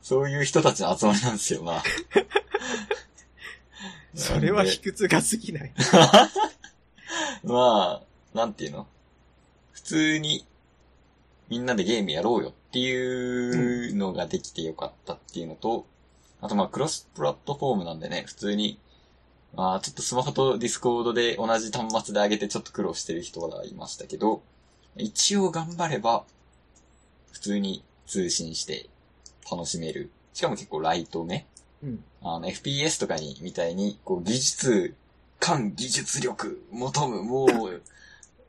[0.02, 1.82] そういう人たちの集まりなんですよ、まあ。
[4.14, 5.72] それは卑屈が過ぎない。
[7.44, 8.86] まあ、なんていうの？
[9.72, 10.46] 普通に、
[11.48, 15.86] みんなでゲームやろうよっていうのができてよかったっていうのと、
[16.40, 18.78] あとまあ、クロスプラットフォームなんでね、普通に、
[19.54, 24.42] まあ、ちょっとスマホとディスコードで同じ端末で上げてちょっと苦労してる人がいましたけど、
[24.96, 26.24] 一応頑張れば、
[27.32, 28.88] 普通に通信して
[29.50, 30.10] 楽しめる。
[30.32, 31.46] しかも結構ライトめ。
[31.82, 32.04] うん。
[32.22, 34.94] あの、FPS とかに、みたいに、こう、技術
[35.40, 37.82] 間技術力求む、もう、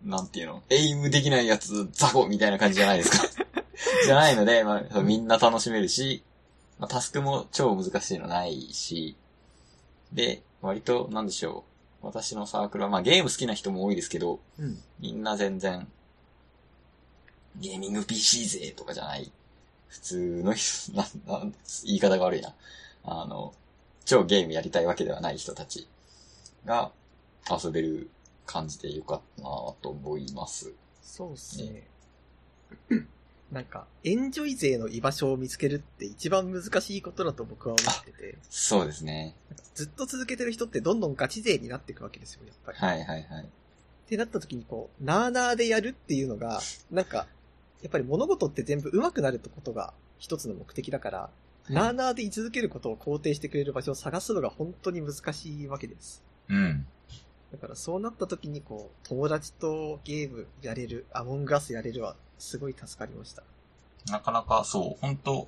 [0.04, 3.44] なんていうの、エイムできないやつ、雑魚みたいな感じじゃないですか。
[4.06, 6.24] じゃないので、まあ、みんな楽しめるし、
[6.78, 9.16] まあ、タスクも超難しいのないし、
[10.12, 11.64] で、割と、なんでしょ
[12.04, 12.06] う。
[12.08, 14.82] 私のサークルは、まあゲーム好きな人も多いですけど、うん。
[15.00, 15.88] みんな全然、
[17.58, 19.32] ゲーミング PC 勢とかじゃない。
[19.92, 22.56] 普通の人、 なん、なん、言い方が悪いな。
[23.04, 23.54] あの、
[24.06, 25.88] 超ゲームやりたいわけではない人たち
[26.66, 26.92] が
[27.50, 28.10] 遊べる
[28.46, 29.50] 感じでよかったな
[29.82, 30.74] と思います。
[31.04, 31.88] そうっすね。
[33.52, 39.36] なんか、エンジョイ勢の居場所を見つけるって一番難しいことだと僕は思ってて、そうですね。
[39.76, 42.78] ずっと続けてる人ってどんどんガチ勢になっていくわけですよ、やっぱり。
[42.78, 43.44] はいはいはい。
[43.44, 43.48] っ
[44.08, 47.28] てなった時にこう、なーなーでやるっていうのが、なんか、
[47.82, 51.30] やっぱり物事って全部上手くなるってことが一つの目的だから、
[51.70, 56.24] なーなーで居続けることを肯定してくれる場所を探すのが本当に難しいわけです。
[56.50, 56.86] うん。
[57.52, 63.44] だからそうなった時にこう、友達とゲームやれる、アモンガスやれるは、すごい助かりました。
[64.10, 65.48] なかなかそう、本当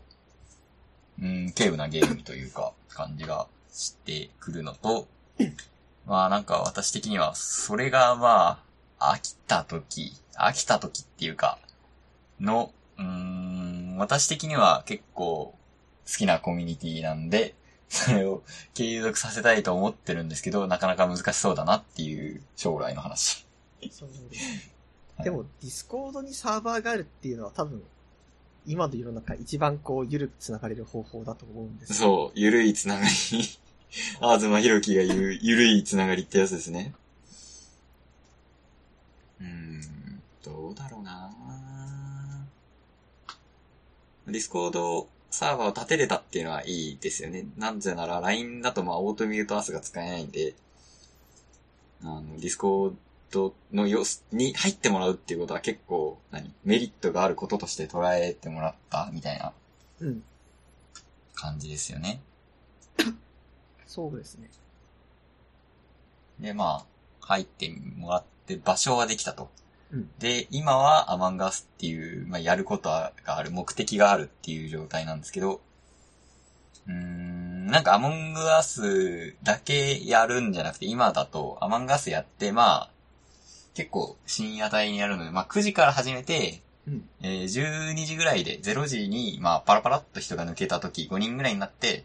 [1.22, 5.08] うん、軽有なゲームというか、感じがしてくるのと、
[6.06, 8.64] まあなんか私的には、それがま
[9.00, 11.58] あ、飽きた時、飽きた時っていうか、
[12.44, 15.58] の、うーん、私的には結構好
[16.06, 17.56] きなコミュニティなんで、
[17.90, 23.46] それを継続させたいと思ってるんですけど、なかなか難しそうだなっていう将来の話。
[23.92, 24.72] そうですね。
[25.16, 27.84] はいでも、ディスコードにサーバーがあるっていうのは多分、
[28.66, 33.12] 今の世の中一番こう、ゆるく繋がれる方法だと思うんですよそう、ゆるいつながり。
[34.22, 36.96] あずまひろきが言う、ゆるいつながりってやつですね。
[39.40, 41.30] うーん、どうだろうな
[44.28, 47.46] ディスコードサーバーを立てれたっていうのはいいですよね。
[47.58, 50.54] なぜなら LINE だとまあ AutoMuteUs が使えないんで、
[52.04, 52.94] あの、ディスコー
[53.32, 56.54] ドの様子に入ってもらうっていうことは結構、何？
[56.64, 59.54] メリットがあることとして捉えてもらったみたいな
[60.02, 60.24] うん。
[61.34, 62.22] 感じですよね。
[63.88, 64.50] そうですね。
[66.40, 66.86] で、まあ、
[67.22, 69.50] 入ってもらって場所ができたと。
[69.94, 75.62] うんで、今はアマンガスっていう、まあ、やることがある、目的があるっていう状態なんですけど、
[76.88, 82.90] うーん、なんかアモンガスだけやるんじゃなくて、今だとアマンガスやって、まあ、
[83.76, 87.10] 結構深夜帯にやるので、まあ9時から始めて、うん。
[87.22, 92.04] えー12時ぐらいで0時に、まあパラパラっと人が抜けた時5人ぐらいになって、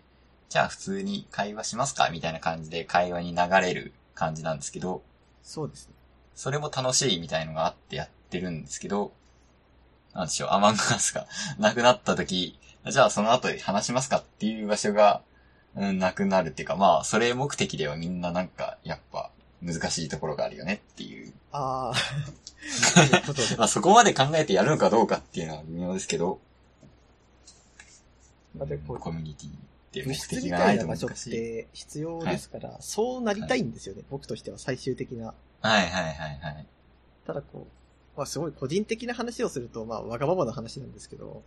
[0.48, 5.02] じゃあ普通に会話しますかみたいな感じで会話に流れる感じなんですけど、
[5.42, 5.94] そうですね。
[6.38, 9.12] それも楽しいみたいのがあってやってるんですけど、
[10.14, 11.26] なんでしょう、アマンガスが
[11.58, 12.56] なくなった時、
[12.88, 15.20] じゃあその後で話しますかっていう場所が、
[15.74, 21.32] うん、なくなるっていうか、まあ、それ目的ではみんななんか、やっぱ、難しいところがあるよねっていう。
[21.50, 21.94] ああ。
[23.58, 26.38] まあそこまで考えてやるのかどうかっていうのは微妙ですけど、
[28.56, 29.52] まあでこうコミュニティっ
[29.90, 31.30] て目的がないとたいな場所っ難しい。
[31.32, 35.34] て必要ですから、そうなりたいんですよね、僕としては最終的な。
[35.60, 36.66] はいはいはいはい。
[37.26, 41.42] ただこう、まあすごい個人的な話をすると、まあわがままな話なんですけど、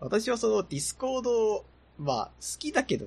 [0.00, 1.64] 私はそのディスコード、
[1.98, 3.06] まあ好きだけど、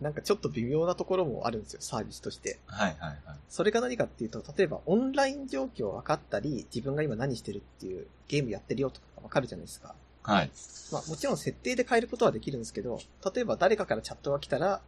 [0.00, 2.58] なんかちょっと微妙なところもあるんですよ、サービスとして。
[2.66, 3.38] はいはいはい。
[3.48, 9.94] それが何かっていうと、例えばオンライン状況分かったり、自分が今何してるっていうゲームやってるよとかが分かるじゃないですか。
[10.22, 10.50] はい。
[10.92, 13.00] まあもちろん設定で変えることはできるんですけど、
[13.34, 14.80] 例えば誰かからチャットが来たら、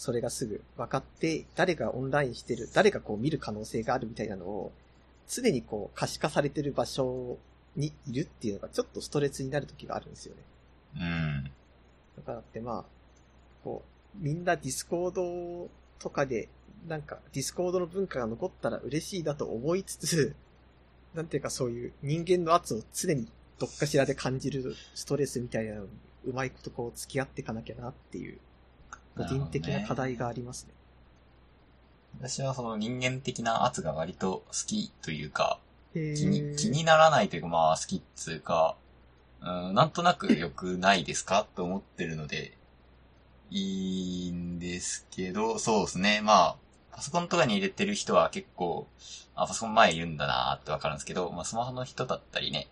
[0.00, 4.72] それがすぐ分かって、誰がオンラインしてる、誰がこう見る可能性があるみたいなのを、
[5.28, 7.36] 常にこう可視化されてる場所
[7.76, 10.42] にいるっていうのがちょっとストレスになる時があるんですよね。
[10.96, 11.44] うん。
[12.16, 12.84] だからってまあ、
[13.62, 13.82] こ
[14.18, 16.48] う、みんなディスコードとかで、
[16.88, 20.34] なんかディスコードの文化が残ったら嬉しいなと思いつつ、
[21.12, 25.88] なんていうかそういう人間の圧を常にどっかしらで感じるストレスみたいなのに、
[26.24, 28.38] うまいことこう付き合っていかなきゃなっていう、
[29.16, 30.74] 個人的な課題がありますね。
[32.18, 35.58] 私はその人間的な圧が割と好きというか、
[35.94, 38.76] 気に、気にならないというか、まあ好きっつうか、
[39.42, 42.52] うん、なんとなく良くないですかと思ってるので、
[43.50, 46.20] いいんですけど、そうですね。
[46.22, 46.56] まあ、
[46.92, 48.86] パソコンとかに入れてる人は結構、
[49.34, 52.68] あ、パソコン前いるんだなーってわかるんですけど、まあスマホの人だったりね、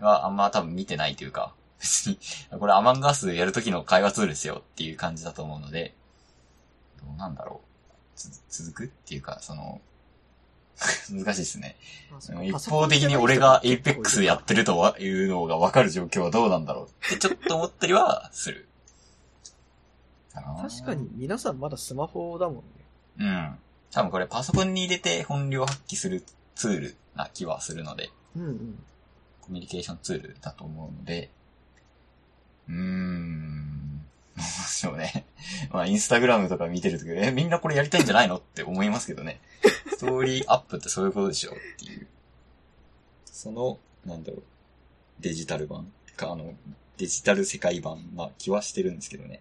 [0.00, 2.18] はあんま多分見てないというか、別に、
[2.58, 5.94] これアマンガスやるときの会話ツールですよっていう感じだと思うので、
[6.98, 7.70] どうなんだろう。
[8.16, 9.80] つ続くっていうか、その、
[11.10, 11.76] 難しいですね。
[12.42, 18.66] 一方的に俺が Apex やってるというのが分かる状況はどうなんだろうってちょっと思ったりはする。
[20.32, 21.08] 確かに。
[21.14, 22.62] 皆さんまだスマホだもんね。
[23.18, 23.58] うん。
[23.90, 28.84] 多分これパソコンに入れて本領発揮するツールな気はするので、うんうん。
[29.42, 31.30] コミュニケーションツールだと思うので、
[32.70, 33.98] うーん、
[34.36, 35.26] どうでしょうね。
[35.70, 39.40] まあ、インスタグラムとか見てるとき、え、みんなこれやりたいんじゃないのって思いますけどね。
[39.90, 42.06] ストーリーアップってそういうことでしょっていう。
[43.26, 44.42] その、なんだろう、
[45.20, 46.54] デジタル版か、あの、
[46.98, 49.40] デジタル世界版な気はしてるんですけどね。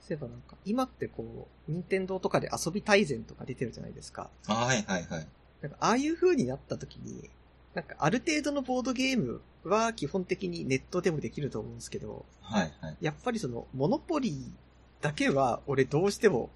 [0.00, 4.30] そういえばなんか、今ってこう、任天堂とかで遊び大全とか出てるじゃないですか。
[4.46, 5.26] あはいはいはい。
[5.62, 7.30] なんか、ああいう風になった時に、
[7.76, 12.96] なんか、ある程度のボードゲームは基本的にネットでもできると思うんですけど、はいはい。
[13.02, 16.48] やっぱりその、モノポリーだけは、俺どうしても、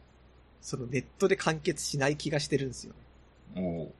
[0.63, 2.95] そのネットで完結しない気がしてるんですよ
[3.55, 3.93] ね。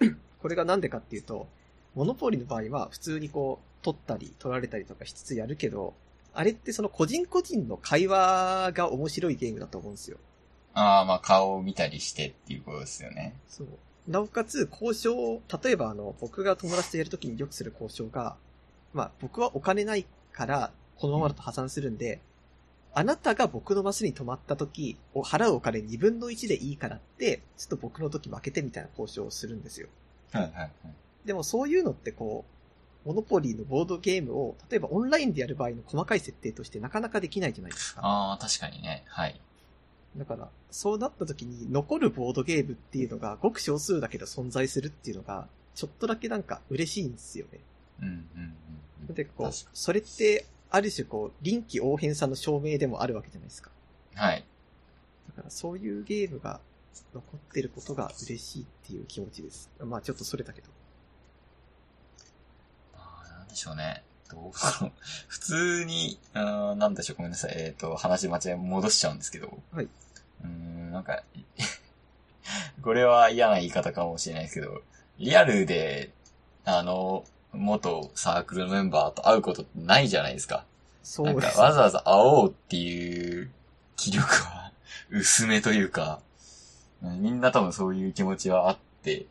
[0.00, 1.48] おーこれがなんでかっていうと、
[1.94, 5.94] モノポリの場合は普通にこう、取ったり取られたりとかしつつやるけど、
[6.34, 10.18] あれってその個人個人の会話が面白いゲームだと思うんですよ。
[10.74, 13.34] ああ、まあ顔を見たりしてっていうことですよね。
[13.48, 13.68] そう。
[14.08, 18.36] なおかつ、交渉、例えばあの、僕が友達とやるときによくする交渉が、
[18.94, 22.20] まあ、僕はお金ないから、このままだと破産するんで、
[22.94, 29.88] あなたが僕のマスに泊まったとき、を払うお金2分の1でいいからって、ちょっと僕の時負けてみたいな交渉をするんですよ。
[30.32, 30.72] はいはいはい。
[31.26, 32.46] でもそういうのってこ
[33.04, 38.00] う、モノポリーのボードゲームを、例えばオンラインでやる場合の細かい設定としてなかなかできないじゃないですか。
[38.02, 39.04] ああ、確かにね。
[39.06, 39.38] はい。
[40.16, 47.60] だから、そうなった時に残るボードゲームっていうのがごく少数だけど存在するっていうのが、ちょっとだけなんか嬉しいんですよね。
[48.00, 48.54] うんうんうん
[49.08, 49.14] うん。
[49.14, 53.70] で、こうそれって、ある種こう、臨機応変さの証明でもあるわけじゃないですか。
[54.14, 54.44] はい。
[55.28, 56.60] だからそういうゲームが
[57.14, 59.70] 残ってることが嬉しいっていう気持ちです。
[59.80, 60.68] まあちょっとそれたけど。
[62.94, 64.02] ああ、なんでしょうね。
[64.30, 64.92] どうだろう。
[65.28, 67.54] 普通に、あーなんでしょう、ごめんなさい。
[67.56, 69.58] えっ、と、話間違え戻しちゃうんですけど。
[69.72, 69.84] はい。
[69.84, 71.22] うーん、なんか、
[72.82, 74.82] これは嫌な言い方かもしれないですけど、
[75.18, 76.10] リアルで、
[76.64, 80.64] あの、元サークルのメンバーと会うことってないじゃないですか。
[81.02, 81.58] そうんです。
[81.58, 83.50] わざわざ会おうっていう
[83.96, 84.72] 気力は
[85.10, 86.20] 薄めというか、
[87.00, 89.26] みんな多分そういう気持ちはあって、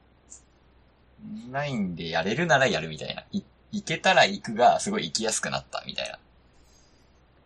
[1.45, 3.23] オンラインでやれるならやるみたいな。
[3.31, 6.19] い行けたら行くがすごい行きやすくなったみたいな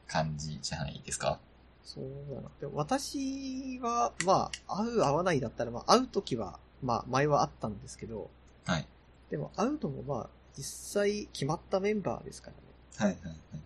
[0.08, 1.40] 感じじゃないですか？
[1.84, 2.50] そうだな。
[2.60, 8.30] でも私は、まあ、会う会わないだったら、まあ、会うときは、まあ、前はあったんですけど、
[8.66, 8.88] はい。
[9.30, 12.52] でも会うのもまあ、実際決まったメンバーですか
[13.00, 13.14] らね。
[13.14, 13.62] はいはいはい。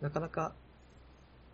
[0.00, 0.52] なかなか、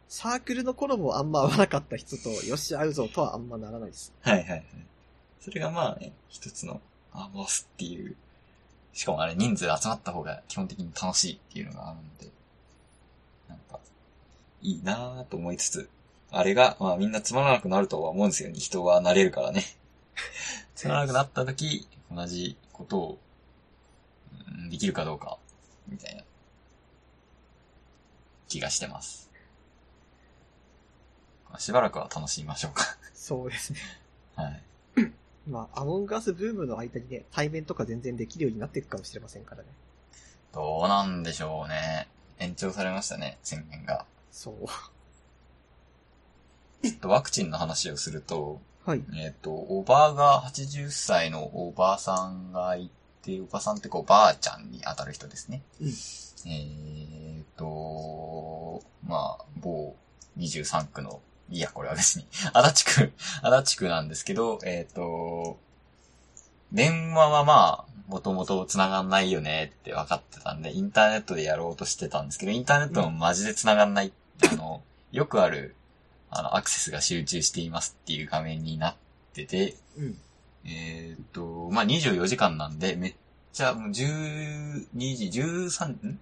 [0.09, 4.13] サークルの頃もあんま会わなかった人と、よし、会うぞとはあんまならないです。
[4.21, 4.65] はいはいはい。
[5.41, 6.81] それがまあね、一つの、
[7.13, 8.15] あ、ボスっていう。
[8.95, 12.31] しかもあれ人数集まった方が基本的に楽しいっていうのがあるので、
[13.49, 13.81] なんか、
[14.63, 15.91] いいなぁと思いつつ、
[16.31, 18.59] あれが、まあみんなつまらなくなるとは思うんですよね。
[18.59, 19.65] 人は慣れるからね。
[20.77, 23.19] つまらなくなった時、同じことを、
[24.49, 25.39] うんできるかどうか、
[25.89, 26.23] みたいな、
[28.49, 29.29] 気がしてます。
[31.51, 32.97] まあしばらくは楽しみましょうか。
[33.13, 33.81] そうですね。
[34.37, 34.63] はい。
[35.49, 39.69] まあ、アモンガースブームの間にね、対面とか全然できるようになっていくかもしれませんからね。
[40.53, 42.09] どうなんでしょうね。
[42.39, 44.07] 延長されましたね、宣言が。
[44.31, 44.67] そう。
[46.87, 49.03] ちょっとワクチンの話をすると、はい。
[49.17, 52.91] えっ、と、おばあが80歳のおばあさんがい
[53.23, 55.63] て、おばさんってこう、ばあちゃんに当たる人ですね。
[55.81, 55.93] うん
[56.47, 59.97] えっ、と、まあ、某
[60.37, 65.59] 23区の、いや、これは別に、 足立区、 足立区なんですけど、えっ、と、
[66.73, 74.13] 電話はまあ、もともと繋がんないよねって分かってたんで、インターネットでやろうとしてたんですけど、インターネットもマジで繋がんない、
[74.53, 75.77] あの、 よくある、
[76.31, 78.97] あの、アクセスが集中していますっていう画面になっ
[79.33, 80.19] てて、うん。
[80.67, 83.15] えーっと、まあ、24時間なんで、めっ
[83.53, 86.19] ちゃ、もう12時、13、ん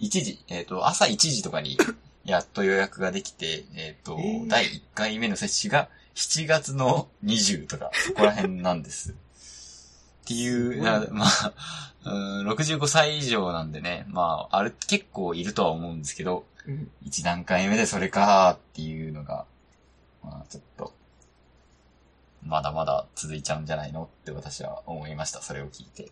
[0.00, 1.76] ?1 時、えーっと、朝1時とかに、
[2.26, 9.14] やっと予約ができて、えーっと、えー第1回目の接種が7月の20とか、そこら辺なんです。
[10.24, 11.52] っていう、まあ、
[12.04, 16.90] うん65歳以上なんでね、まあ、あれ結構いるとは思うんですけど、うん。
[17.04, 19.46] 1段階目でそれかーっていうのが、
[20.24, 20.92] まあちょっと、
[22.42, 26.10] まだまだ続いちゃうんじゃないのって私は思いました、それを聞いて。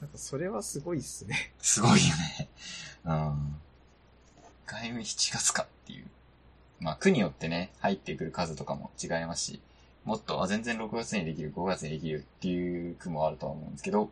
[0.00, 1.52] なんかそれはすごいっすね。
[1.60, 2.48] すごいよね。
[3.04, 3.60] うん。
[4.68, 6.04] 1回目7月かっていう。
[6.80, 9.60] まあ区によってね、入ってくる数とかも違いますし、
[10.04, 14.10] もっと、あ、全然6月にできる、5月にできるっていう区もあるとは思うんですけど、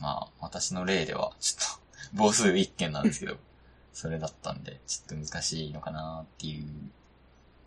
[0.00, 3.36] まあ私の例ではちょっと、母数1件なんですけど、
[3.94, 6.66] それだったんで、ちょっと難しいのかなっていう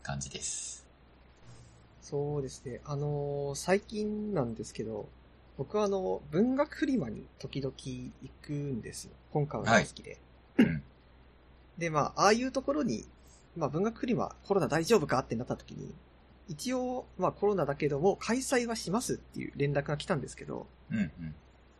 [0.03, 0.85] 感じです。
[2.01, 2.81] そうですね。
[2.83, 5.07] あのー最近なんですけど、
[5.57, 8.11] 僕はあの、文学フリマに時々行
[8.41, 9.11] くんですよ。
[9.31, 10.19] 本館が大好きで。
[10.57, 10.83] うん。
[11.77, 13.05] で、まあ、ああいうところに、
[13.55, 15.93] まあ、文学フリマコロナ大丈夫かってなった時に、
[16.47, 21.35] 一応、まあコロナだけども開催はしますっていう連絡が来たんですけど、うんうん。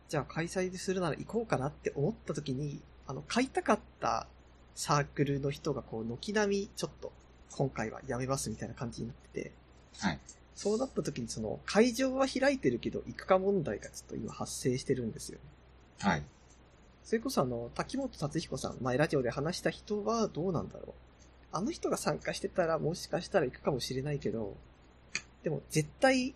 [0.08, 4.26] じゃあ開催するなら行こうかなって思った時に、あの、買いたかった
[4.74, 7.12] サークルの人がこう、軒並みちょっと、
[7.50, 9.52] 今回はやめますみたいな感じになってて、
[9.98, 10.18] はい。
[10.54, 15.44] そうなった時にその、会場は開いてるけど行くか問題がちょっと今発生してるんですよね。
[16.00, 16.22] はい。
[17.04, 20.92] それこそあの、滝本達彦さん、前ラジオで話した人はどうなんだろう。
[21.50, 24.56] あの人が参加してたらもしかしたら行くかもしれないけど、
[25.42, 26.34] でも絶対、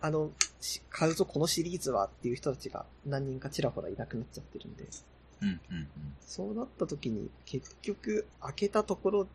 [0.00, 4.84] あの、し買うぞこのシリーズはっていう人たちが何人かちらほらいなくなっちゃってるんで、
[5.42, 5.88] うんうんうん。
[6.20, 9.26] そうなった時に結局開けたところ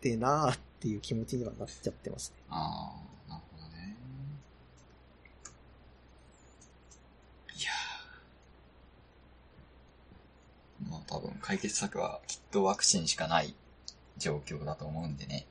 [0.00, 2.42] でなーっていう気持ちにはなっちゃってますね。
[2.48, 2.92] あ
[3.28, 3.96] あ、なるほどね。
[7.56, 13.54] いやーまあ多分解決策はきっとワクチンしかない
[14.16, 15.44] 状況だと思うんでね。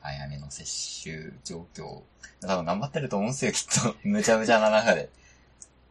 [0.00, 2.00] 早めの接種状況。
[2.40, 3.94] 多分頑張ってると思うんですよ、きっと。
[4.02, 5.10] むちゃむちゃな中で。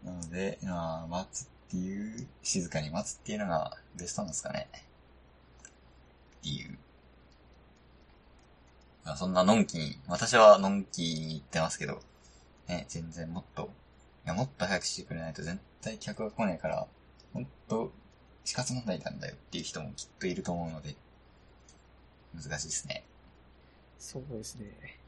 [0.03, 4.67] なので、まあ、待つっていう、静かに待つっていうのがベストなんですかね。
[4.74, 6.76] っていう。
[9.05, 12.01] まあそんなのんきに、私はのんきに言ってますけど、
[12.67, 13.70] ね、全然もっと、
[14.26, 16.88] いや、もっと早くしてくれないと絶対客が来ないから、
[17.34, 17.92] ほんと、
[18.46, 20.96] 死活問題なんだよっていう人もきっといると思うので、
[22.36, 23.04] 難しいですね。
[24.00, 25.00] そうですね。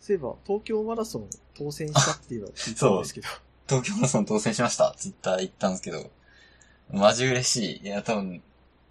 [0.00, 3.28] そういえば、東京マラソン当選したっていうのを聞いたんですけど。
[3.68, 4.94] 東京マラソン当選しました。
[4.96, 6.10] ツイッター行ったんですけど、
[6.90, 7.80] マジ嬉しい。
[7.82, 8.42] いや、多分、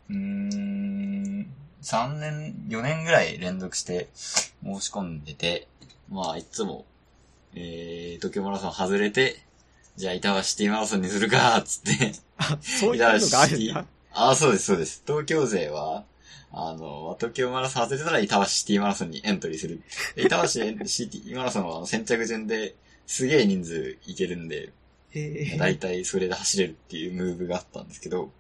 [0.09, 5.67] うーん、3年、4年ぐらい連続して申し込んでて、
[6.09, 6.85] まあ、いつも、
[7.53, 9.46] えー、東京マラソン外れて、
[9.97, 12.13] じゃあ、板橋シティマラソンにするか、 つって。
[12.37, 13.85] あ、そういうのがあるんだ。
[14.13, 15.03] ああ、そうです、そうです。
[15.05, 16.05] 東京勢は、
[16.51, 19.81] あの、東京マラソン外れたら板橋シティマラソンにエントリーする。
[20.15, 20.59] で板橋シ
[21.09, 22.75] ティマラソンは先着順で
[23.05, 24.71] すげえ人数いけるんで。
[25.57, 28.31] だいたいそれで走れるっていうムーブがあったんですけど、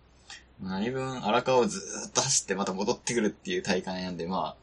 [0.61, 4.55] 何分荒川をずーっと走ってまた戻ってくるっていう大会なんで、ま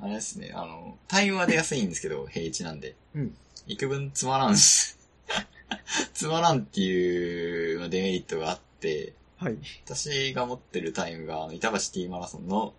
[0.00, 2.94] あ、あれですね、あの、タイムは出やすいんですけど、平地なんで。
[3.14, 3.34] うん。
[3.66, 4.96] 幾分つまらんし、
[6.14, 9.56] つまらんっていうデメリットがあって、はい。
[9.84, 12.74] 私が持ってるタイムが、あの、板橋ティーマラソンの、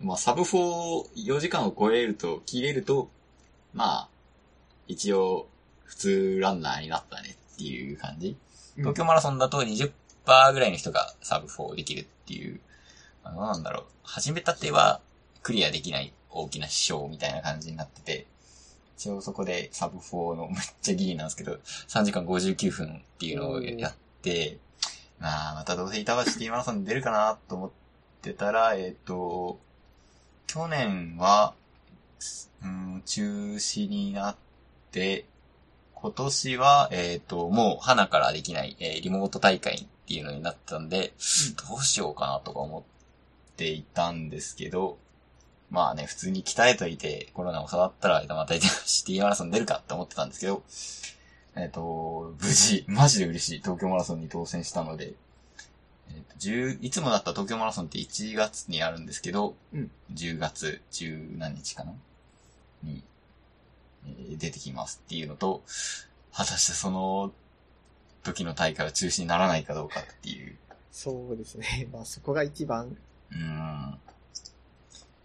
[0.00, 3.10] まあ、サブ4、4時間を超えると、切れると、
[3.74, 4.08] まあ、
[4.88, 5.48] 一応、
[5.84, 8.36] 普通ランナーになったねっていう感じ。
[8.76, 9.90] 東京マラソンだと20%
[10.52, 12.60] ぐらいの人がサブ4できるっていう、
[13.24, 15.00] あの、なんだろう、始めたては
[15.42, 18.26] クリアできない大きな指標みたいな感じになってて、
[19.00, 21.52] 一応そこでサブ4のめっちゃギリなんですけど、
[21.88, 24.58] 3時間59分っていうのをやって、
[25.18, 27.70] まあ、またどうせ板橋ティーマラソンに出るかなと思っ
[28.20, 29.58] てたら、えっ、と、
[30.46, 31.54] 去年は、
[32.62, 33.22] うん、中
[33.54, 34.36] 止になっ
[34.90, 35.24] て、
[35.94, 41.14] 今年は、えっ、と、もう、花からできない、えーリモート大会っていうのになったんで、
[41.70, 44.98] どうしようかなとか思っていたんですけど、
[45.70, 50.62] まあね、普通に鍛えといて、コロナも触ったら、またシティマラソン出るかって思ってたんですけど、
[51.56, 55.14] えっ、と、無事、マジで嬉しい、東京マラソンに当選したので、
[56.08, 61.92] えっ、と、10、いつもだったら東京マラソンって1月にあるんですけど、うん10月10何日かな？
[62.82, 63.02] に、
[64.06, 65.62] えー出てきますっていうのと、
[66.32, 67.32] 果たしてその
[68.22, 70.56] 時の大会は中止にならないかどうかっていう。
[70.90, 71.88] そうですね。
[71.92, 72.96] まあそこが一番。
[73.30, 73.98] うーん。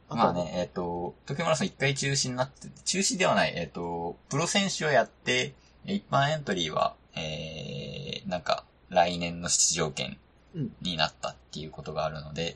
[0.10, 5.54] とまあね、えっ、と、東京マラソン一回中止になって、中止ではない、えっ、と、プロ選手をやって、
[5.86, 10.18] 一般エントリーは、えー、なんか、来年の出場権
[10.56, 12.56] うんになったっていうことがあるので、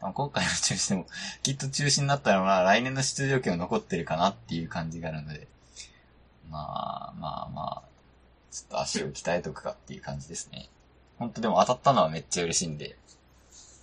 [0.00, 1.06] まあ、今回の中止でも、
[1.42, 5.48] きっと中止になったのは来年の出場権は残ってるかなっていう感じがあるので、
[6.50, 7.82] まあまあまあ、
[8.50, 10.68] ちょっと足を鍛えとくかっていう感じですね。
[11.18, 12.96] 本当でも当たったのはめっちゃ嬉しいんで、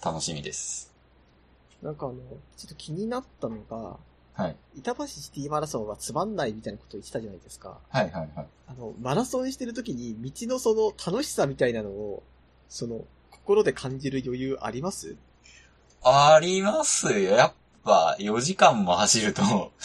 [0.04, 0.91] 楽しみです。
[1.82, 2.16] なんかあの、
[2.58, 3.98] ちょっと気になったのが、
[4.34, 4.56] はい。
[4.76, 7.80] 板橋シティマラソンはつまんないみたいなこと言ってたじゃないですか。
[7.90, 8.48] はいはいはい。
[8.68, 12.24] あの、マラソンしてる時に道のその楽しさみたいなのを、
[12.70, 15.16] その、心で感じる余裕あります？
[16.04, 17.36] ありますよ。
[17.36, 17.54] やっ
[17.84, 19.42] ぱ、4時間も走ると、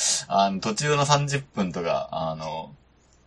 [0.29, 2.75] あの、途中の30分とか、あの、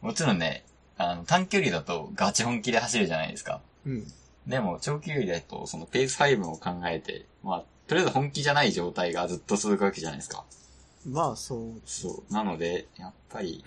[0.02, 0.64] もちろんね、
[0.98, 3.62] あの、短距離だとガチ本気で走るじゃないですか。
[3.86, 4.08] うん。
[4.48, 10.46] でも、長距離だと、そのペース配分を考えて、まあ、とりあえず本気じゃない状態がずっと続くわけじゃないですか。
[11.08, 11.82] まあ、そう。
[11.88, 12.34] そう。
[12.34, 13.64] なので、やっぱり、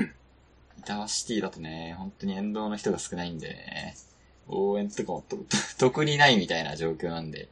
[0.79, 3.97] 板橋シティだとね、本当に沿道の人が少ないんでね、
[4.47, 5.39] 応援とかもと
[5.77, 7.49] 特にないみたいな状況なんで、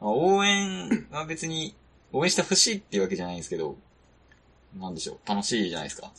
[0.00, 1.74] まあ応援は別に、
[2.12, 3.76] 応援してほしいっていうわけじゃないんですけど、
[4.74, 6.12] なんでしょう、楽しいじゃないですか。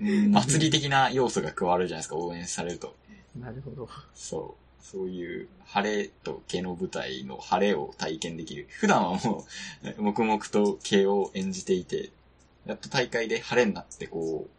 [0.00, 2.96] うん祭り的な要素が加わるじゃないですか、応援されると。
[3.36, 3.88] なるほど。
[4.16, 4.65] そう。
[4.90, 8.68] そういう晴れと毛の舞台の晴れを体験できる。
[8.70, 9.44] 普段はも
[9.98, 12.10] う、黙々と毛を演じていて、
[12.66, 14.50] やっと大会で晴れになってこう、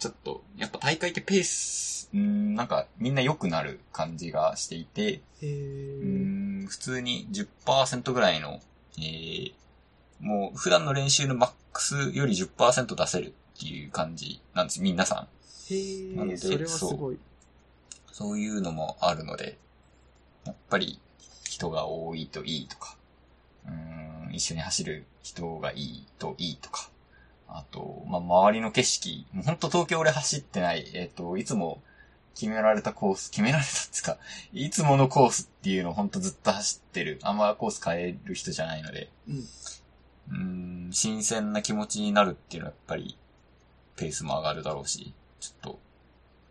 [0.00, 8.60] ちょっと、やっぱ大会ってペース、うん、なんかみんな良くなる感じがしていて、へうーん、普通に10%ぐらいの、
[8.98, 9.52] えー、
[10.18, 15.26] もう普段の練習のマックスより10%出せるっていう感じなんです、皆さ
[15.70, 15.74] ん。
[15.74, 17.18] へなのでーそれはすごい。
[18.12, 19.58] そういうのもあるので、
[20.44, 21.00] やっぱり
[21.44, 22.96] 人が多いといいとか、
[23.66, 26.90] うーん、一緒に走る人がいいといいとか、
[27.48, 31.82] あと、まあ、周りの景色、もうほんと東京俺走ってない、えっ、と、いつも
[32.34, 34.18] 決められたコース、決められたっつうか、
[34.52, 39.36] いつものコースっていうのをほんとずっと走ってる、あんまコース変える人じゃないので、うん。
[39.36, 43.16] うーん、新鮮な気持ちになるっていうのはやっぱり、
[43.96, 45.78] ペースも上がるだろうし、ちょっと、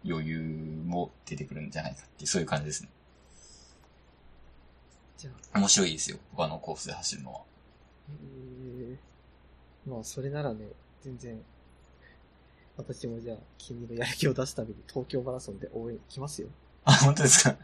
[0.05, 0.39] 余裕
[0.85, 2.89] も出てくるんじゃないかっていう、そういう感じですね。
[5.17, 7.41] じゃあ、面白いですよ、他のコースで走るのは。
[8.09, 8.97] へー
[9.89, 10.65] まあ、それならね、
[11.03, 11.39] 全然、
[12.77, 16.47] 私もじゃあ、君のやる気を出すために東京マラソンで応援行きますよ。
[16.85, 17.55] あ、本当ですか？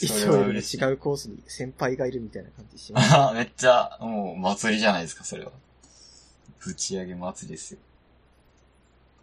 [0.00, 0.60] いつもより。
[0.60, 3.14] 違うコースに先輩がいるみたいな感じします。
[3.14, 5.52] あ めっちゃ、もう祭りじゃないですか、それは。
[6.64, 7.80] ぶち上げ祭りですよ。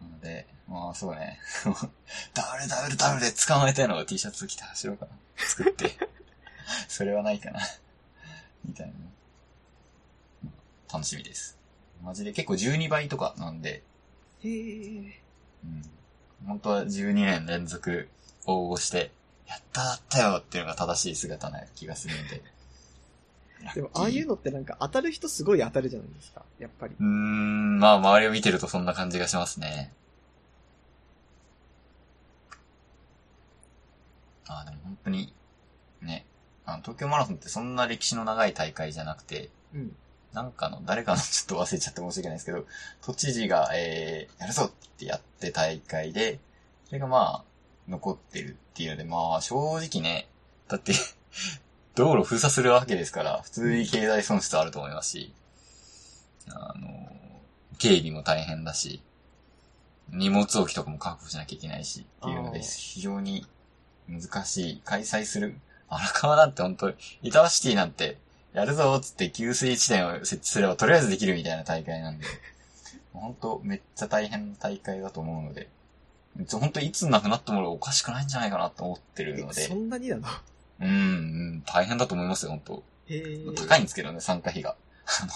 [0.00, 1.40] なので、まあそうね。
[2.34, 5.12] ダブルダブルダブルで捕まえたいのを T シャツ着て走ろうかな。
[5.36, 5.96] 作って。
[6.88, 7.60] それはないかな。
[8.64, 8.98] みたいなね。
[10.92, 11.56] 楽しみです。
[12.02, 13.82] マジで結構12倍とかなんで、
[14.44, 15.20] へえ。
[15.64, 15.82] うん。
[16.46, 18.08] 本当は12年連続
[18.46, 19.10] 応募して、
[19.46, 22.42] やっただったよっていうのが正しい姿な気がするんで。
[23.74, 26.44] でも、ああいうのってなんか当たる人すごい当たるじゃないですか。
[26.58, 26.94] やっぱり。
[26.98, 29.92] うーん、まあ周りを見てるとそんな感じがしますね。
[34.46, 35.34] あでも本当に、
[36.00, 36.24] ね、
[36.64, 39.96] あの東京マラソンってそんな歴史の長い大会じゃなくて、うん。
[40.32, 42.66] なんかの、誰かのちょっと忘れちゃって申し訳ないですけど、
[43.02, 46.38] 都知事が、えー、やるぞってやって大会で、
[46.86, 47.44] それがまあ、
[47.88, 50.28] 残ってるっていうので、まあ、正直ね、
[50.68, 50.92] だって、
[51.98, 55.32] 道路封鎖するわけですから、普通に経済損失あると思いますし、
[56.48, 56.88] あの、
[57.78, 59.02] 警備も大変だし、
[60.10, 63.46] 荷物置きとかも確保しなきゃいけないし、っていうので、非常に
[64.08, 65.58] 難しい、開催する。
[65.88, 66.92] 荒川なんて本当
[67.22, 68.18] 板橋シティなんて、
[68.52, 72.24] やるぞつって給水地点を設置すればとりあえずできるみたいな大会なんで、
[73.12, 75.68] 本当めっちゃ大変な大会だと思うので、
[76.50, 80.22] 本当いつなくなってもおかしくないんじゃないかなと思ってるのえ、そで、んなになの？
[80.80, 80.92] うん、う
[81.56, 82.82] ん、大変だと思いますよ、本当。
[83.66, 84.76] 高いんですけどね、参加費が。
[85.22, 85.32] あの、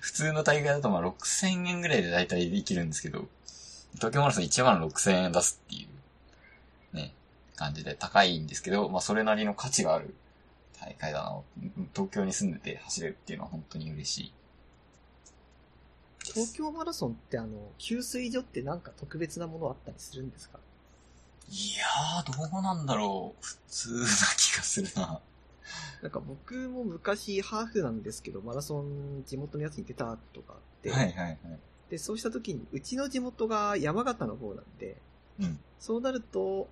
[0.00, 3.26] 普通の大会だとまあ6000円ぐらいで大体できるんですけど、
[3.94, 5.86] 東京マラソン1万6000円出すってい
[6.92, 7.14] う、ね、
[7.56, 10.14] 感じで高いんですけど、まあそれなりの価値がある
[10.80, 11.40] 大会だな。
[11.94, 14.32] 東京に住んでて走れるっていうのは本当に嬉しい。
[16.24, 20.58] 東京マラソンってあの、給水所ってなんか特別なものあったりするんですか？
[21.48, 23.44] いやー、どうなんだろう。
[23.44, 25.20] 普通な気がするな。
[26.02, 31.38] なんか僕も昔ハーフなんですけど、マラソン地元のやつに出たとかあって、はいはいはい。
[31.90, 34.96] で、そうした時に、うちの地元が山形の方なんで、
[35.40, 35.58] うん。
[35.78, 36.68] そうなると、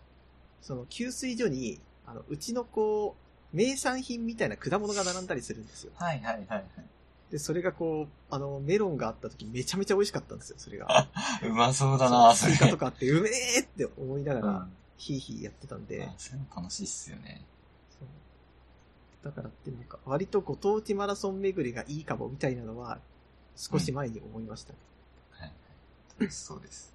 [0.61, 3.17] その給水所に、あの、うちのこ
[3.53, 5.93] う、名産品みたいな果物が並んだりするんですよ。
[5.97, 6.65] はいはいはい
[7.33, 10.85] で、それがこう、あの、メロンがあった時めちゃめちゃ美味しかったんですよ、それが。
[11.15, 11.49] はい。
[11.49, 12.53] うまそうだな、それ。
[12.53, 14.77] スイカとかあって、うめえって思いながら、うん。
[14.99, 17.43] ヒーヒーやってたんで、あそういうの楽しいっすよね。
[17.99, 23.01] そうだからってなんか、割とご当地マラソン巡りがいいかもみたいなのは、
[23.57, 24.79] 少し前に思いましたね。
[25.31, 25.47] は
[26.27, 26.31] い。
[26.31, 26.93] そうです。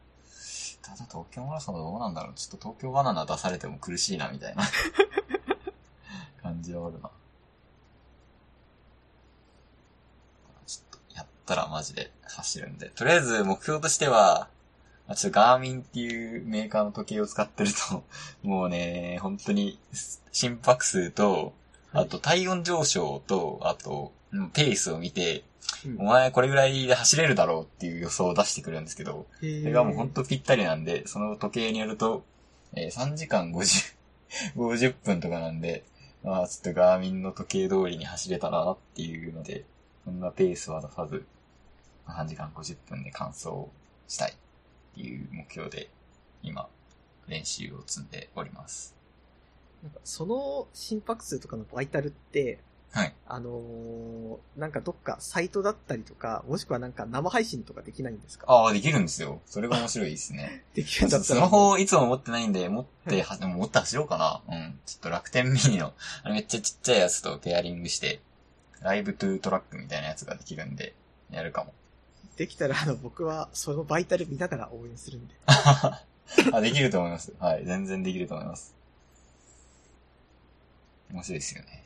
[0.84, 4.64] ただ東京マラソンはどうなんだろうちょっと東京バナナ出されても苦しいな、みたいな
[6.44, 7.10] 感じはあるな。
[10.68, 12.90] ちょったらマジで走るんで。
[12.90, 14.50] とりあえず目標としては、
[15.08, 18.04] まあちょっとガーミンっていうメーカーの時計を使ってると、
[18.44, 19.80] もうね、本当に
[20.34, 21.54] 心拍数と、
[21.94, 25.46] あと体温上昇と、あと、うんペースを見て、
[25.86, 26.02] うん。
[26.02, 32.26] お前これぐらいで走れるだろうっていう予想を出してくるんですけど、それがもうほんとぴったりなんで、その時計によると、
[32.74, 33.94] えー3時間50、
[34.58, 35.86] 50分とかなんで、
[36.24, 39.64] まあちょっとガーミンの時計通りに走れたらなっていうので、
[40.04, 41.26] そんなペースは出さず、
[42.08, 43.50] 3時間50分で完走
[44.08, 44.36] したいっ
[44.96, 45.90] ていう目標で、
[46.44, 46.68] 今、
[47.28, 48.96] 練習を積んでおります。
[49.84, 52.60] なんかその心拍数とかのバイタルって、
[52.92, 53.14] はい。
[53.28, 58.46] あのーなんかどっかサイトだったりとか、もしくはなんか生配信とかできないんですか？
[58.48, 59.42] ああ、できるんですよ。
[59.46, 60.64] それが面白いですね。
[60.74, 61.40] できるんだったら。
[61.40, 64.56] スマホをいつも持ってないんで、持って、でも持って走ろうかな。
[64.56, 64.80] うん。
[64.86, 65.94] ちょっと楽天ミニの、
[66.24, 68.22] あれめっちゃちっちゃいやつとペアリングして、
[68.80, 70.96] ライブトゥートラックみたいなやつができるんで、
[71.30, 71.74] やるかも。
[72.38, 75.36] できたら、あの、僕はそのバイタル見ながら応援するんで。
[76.54, 77.34] あ、できると思います。
[77.40, 77.66] はい。
[77.66, 78.76] 全然できると思います。
[81.12, 81.84] 面白いですよね。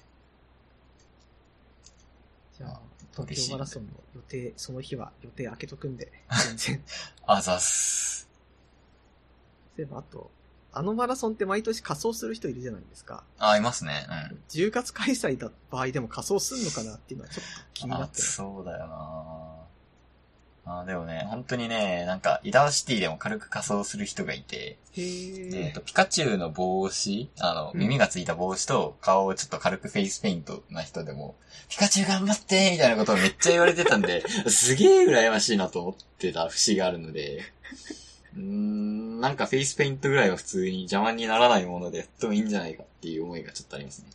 [2.57, 2.79] じゃああ、
[3.13, 6.11] 東嬉しい京マラソンの予定、その日は予定開けとくんで、
[6.47, 6.83] 全然。
[7.25, 8.27] あざっす。
[9.75, 10.29] そういえば、あと、
[10.73, 13.23] あのマラソンって毎年仮装する人いるじゃないですか。
[13.39, 14.05] あ、いますね。
[14.31, 14.39] うん。
[14.49, 18.23] 10月開催だ場合でも仮装すんのかなっていうのはちょっと気になあってる。
[18.23, 19.60] そうだよな
[20.63, 31.35] あでもね、本当にね、なんか、イダーシティでも軽く仮装する人がいて、へえっ、ーと、ピカチュウの帽子、あの、うん耳がついた帽子と顔をちょっと軽くフェイスペイントな人でも、
[31.67, 37.41] ピカチュウ頑張ってみたいなことをめっちゃ言われてたんで、 すげえ羨ましいなと思ってた節があるので、
[38.35, 44.09] うーん、なんかフェイスペイントぐらいは普通に邪魔にならないものでやってもいいんじゃないかっていう思いがちょっとありますね。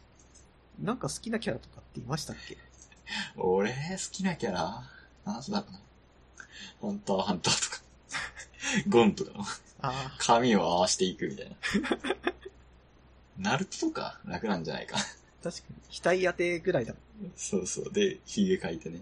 [0.81, 2.57] なんか好きなキャラとかっていましたっけ？
[3.37, 3.77] 俺、好
[4.13, 4.85] きなキャラ？
[5.25, 5.81] なんだろうな。
[6.81, 7.83] ハンターハンターとか。
[8.89, 9.45] ゴンとかの
[9.81, 11.57] あ髪を合わしていくみたいな。
[13.39, 14.97] ナルトとか楽なんじゃないか。
[14.97, 15.01] あ、
[15.43, 16.23] 確かに。
[16.23, 17.33] 額当てぐらいだもん。
[17.37, 17.93] そうそう。
[17.93, 19.01] で、ヒゲ描いてね。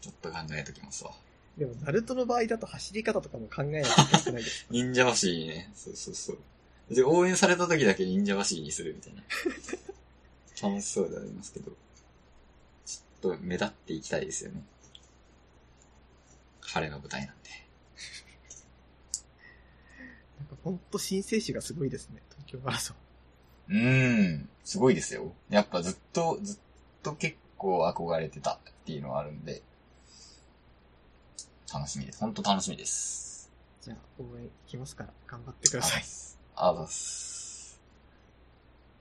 [0.00, 1.12] ちょっと考えときますわ。
[1.56, 4.66] でも、ナルトの場合だと走り方とかも考えなきゃいけないです。
[4.70, 5.70] 忍者走りね。
[5.74, 6.94] そうそうそう。
[6.94, 9.22] で、応援された時だけ忍者走りにするみたいな。
[10.62, 11.72] 楽しそうではありますけど。
[13.20, 14.62] と目立っていきたいですよね。
[16.60, 17.50] 晴れの舞台なんで。
[20.38, 22.96] なんかほんと新生死がすごいですね、東京マラソン。
[23.68, 24.48] うーん。
[24.64, 25.32] すごいですよ。
[25.48, 26.58] やっぱずっと、ずっ
[27.02, 29.62] と結構憧れてたっていうのはあるんで。
[31.72, 32.20] 楽しみです。
[32.20, 33.50] ほんと楽しみです。
[33.82, 36.04] じゃあ、応援行きますから、頑張ってください。
[36.56, 37.80] あざっす。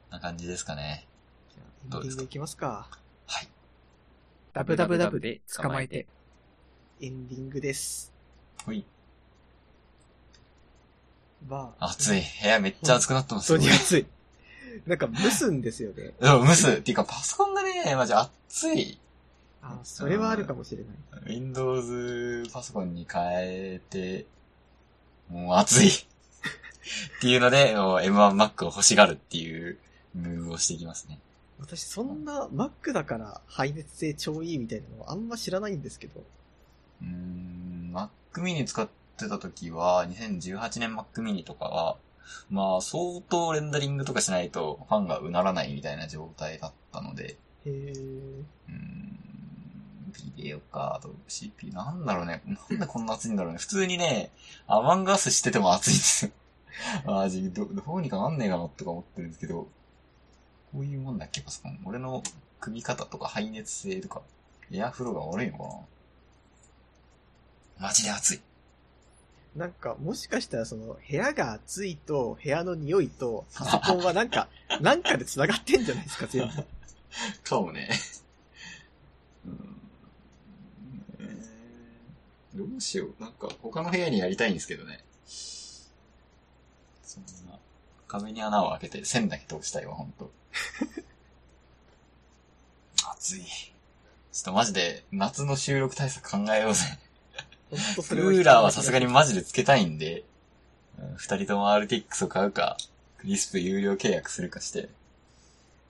[0.09, 1.07] な感じですかね。
[1.53, 2.89] じゃあ、エンディング行きますか。
[4.57, 4.63] はい。
[4.63, 6.07] ダブダブダブで捕まえて。
[6.99, 8.11] エンディングです。
[8.65, 8.83] ほい。
[11.47, 11.89] まあ。
[11.91, 12.21] 暑い。
[12.41, 13.59] 部屋めっちゃ暑くなってますよ。
[13.59, 14.05] 本当に暑い。
[14.87, 16.13] なんか、蒸すんですよね。
[16.19, 16.71] うん、蒸す。
[16.71, 18.99] っていうか、パソコンがね、マジ熱い。
[19.61, 21.35] あそれはあるかもしれない。
[21.35, 24.25] Windows パソコンに変えて、
[25.29, 25.89] もう熱い。
[25.89, 25.91] っ
[27.21, 29.77] ていうので、もう M1Mac を欲しがるっていう
[30.15, 31.19] ムーブをしていきますね。
[31.59, 36.21] 私、そんな Mac だから排熱性超いいみたいなのあんま知らないんですけど。
[37.01, 38.09] うーん、Mac
[38.41, 38.87] mini 使っ
[39.17, 41.97] てた時は、2018年 Mac mini とかは、
[42.49, 48.43] まあ、相当レンダリングとかしないとファンがうならないみたいな状態だったので、へー。
[48.69, 49.17] うーん、
[50.35, 52.43] ビデオカード、CPU、なんだろうね。
[52.45, 53.59] なんでこんな熱いんだろうね。
[53.59, 54.31] 普通にね、
[54.67, 56.31] アマンガースしてても熱いんですよ。
[57.05, 59.67] マジ、ど、どうにかなんねえかなとか思ってるんですけど、
[60.73, 61.79] こういうもんだっけ、パソコン。
[61.85, 62.23] 俺の
[62.59, 64.21] 首肩とか排熱性とか、
[64.71, 65.69] エアフローが悪いのかな
[67.87, 68.41] マジで熱い。
[69.55, 74.49] なんか、もしかしたらその、部屋が暑いと、部屋の匂いと、パソコンはなんか、
[74.81, 76.65] なんかで繋がってんじゃないですか、全部。
[77.43, 77.89] かもね。
[79.45, 79.81] うん
[81.19, 81.57] えー
[82.57, 83.21] どうしよう。
[83.21, 85.03] なんか、他の部屋にやりたいんですけどね。
[87.03, 87.57] そんな、
[88.07, 90.31] 壁に穴を開けて線だけ通したいわ、ほんと。
[93.13, 93.43] 暑い。
[93.43, 96.83] ちょっとマジで、夏の収録対策考えようぜ。
[97.69, 100.27] クーラーはさすがにマジでつけたいんで、うん
[101.15, 102.75] 二人とも RTX を買うか、
[103.17, 104.89] クリスプ有料契約するかして、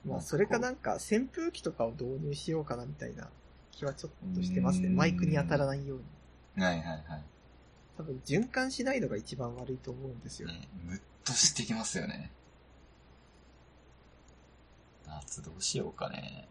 [0.04, 3.28] まあ、それかなんか、扇風機とかを導入しようかなみたいな
[3.72, 4.88] 気はちょっとしてますね。
[4.88, 5.98] マイクに当たらないよう
[6.58, 6.62] に。
[6.62, 7.02] はいはいはい。
[7.96, 10.48] 多分、循環しないのが一番悪いと思うんですよ。
[10.48, 12.30] ね、ムッとしてきますよね。
[15.08, 16.48] 夏どうしようかね。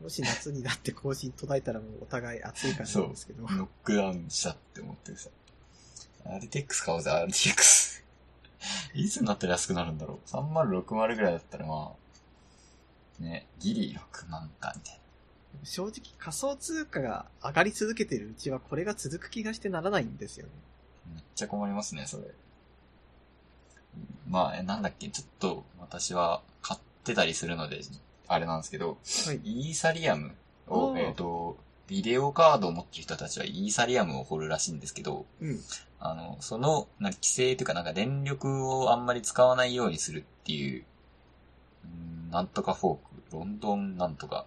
[0.00, 3.42] もし夏になって更新途絶えたらもうお互い暑いからなんですけど。
[3.42, 5.30] ノックダウンしたって思ってるさ。
[6.24, 8.02] RTX 買おうぜ、RTX。
[8.94, 10.28] いつになったら安くなるんだろう。
[10.28, 11.94] 3060ぐらいだったらま
[13.20, 15.00] あ、ね、ギリ6万か、みたい
[15.64, 20.52] 正直仮想通貨が上がり続けてるうちはこれが続く気がしてならないんですよね。
[21.08, 21.14] な。
[21.14, 22.24] めっちゃ困りますね、それ。
[24.28, 27.80] まあ、えなんだっけ、ちょっと私は買ってたりするので、
[28.26, 29.68] あれなんですけど、はい。
[29.68, 30.32] イーサリアム
[30.66, 35.60] を、えっ、と、ビデオカードを持ってる人たちはイーサリアムを掘るらしいんですけど、うん。
[35.98, 40.84] あの、その、なんか規制というかなんか電力をあんまり使わないようにするっていう、
[41.84, 44.44] うんなんとかフォーク、ロンドンなんとか、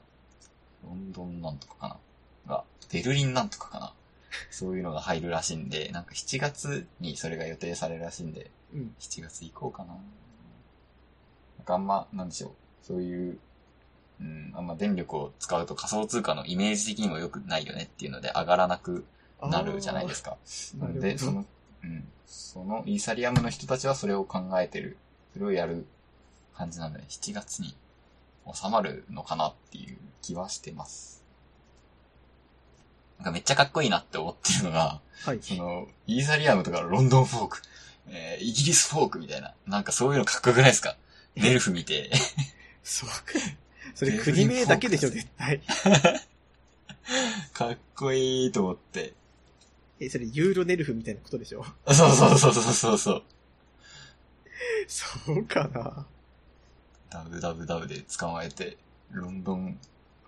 [0.83, 1.99] ロンドンなんとかか
[2.45, 2.55] な？
[2.55, 3.93] が、ベルリンなんとかかな？
[4.51, 8.95] そういうのが入るらしいんで、なんか7月にそれが予定されるらしいんで、うん。
[8.99, 9.93] 7月以降かな。
[9.93, 12.51] なんかあんま、なんでしょう。
[12.81, 13.39] そういう、
[14.19, 19.05] うん、あんま電力を使うと仮想通貨のイメージ的にも良くないよねっていうので上がらなく
[19.41, 20.37] なるじゃないですか。
[20.77, 21.45] なので、その、
[21.83, 24.97] うん、そのイーサリアムの人たちはそれを考えてる。
[25.33, 25.85] それをやる
[26.55, 27.75] 感じなので、7月に
[28.53, 31.23] 収まるのかなっていう気はしてます。
[33.17, 35.39] なんかめっちゃかっこいいなって思ってるのが、はい。
[35.41, 37.61] その、イーサリアムとかロンドンフォーク、
[38.07, 40.97] えーイギリスフォークみたいな、なんかそういうのかっこよくないですか？
[41.35, 42.11] ネルフ見て、
[42.83, 43.15] そうか。
[43.95, 45.61] それ国名だけでしょ、絶対。
[47.53, 49.13] かっこいいと思って。
[49.99, 51.63] え、それユーロネルフみたいなことでしょ？
[51.87, 53.23] そうそうそうそうそうそう。
[54.87, 56.05] そうかな。
[57.09, 58.77] ダブダブダブで捕まえて、
[59.11, 59.77] ロンドン、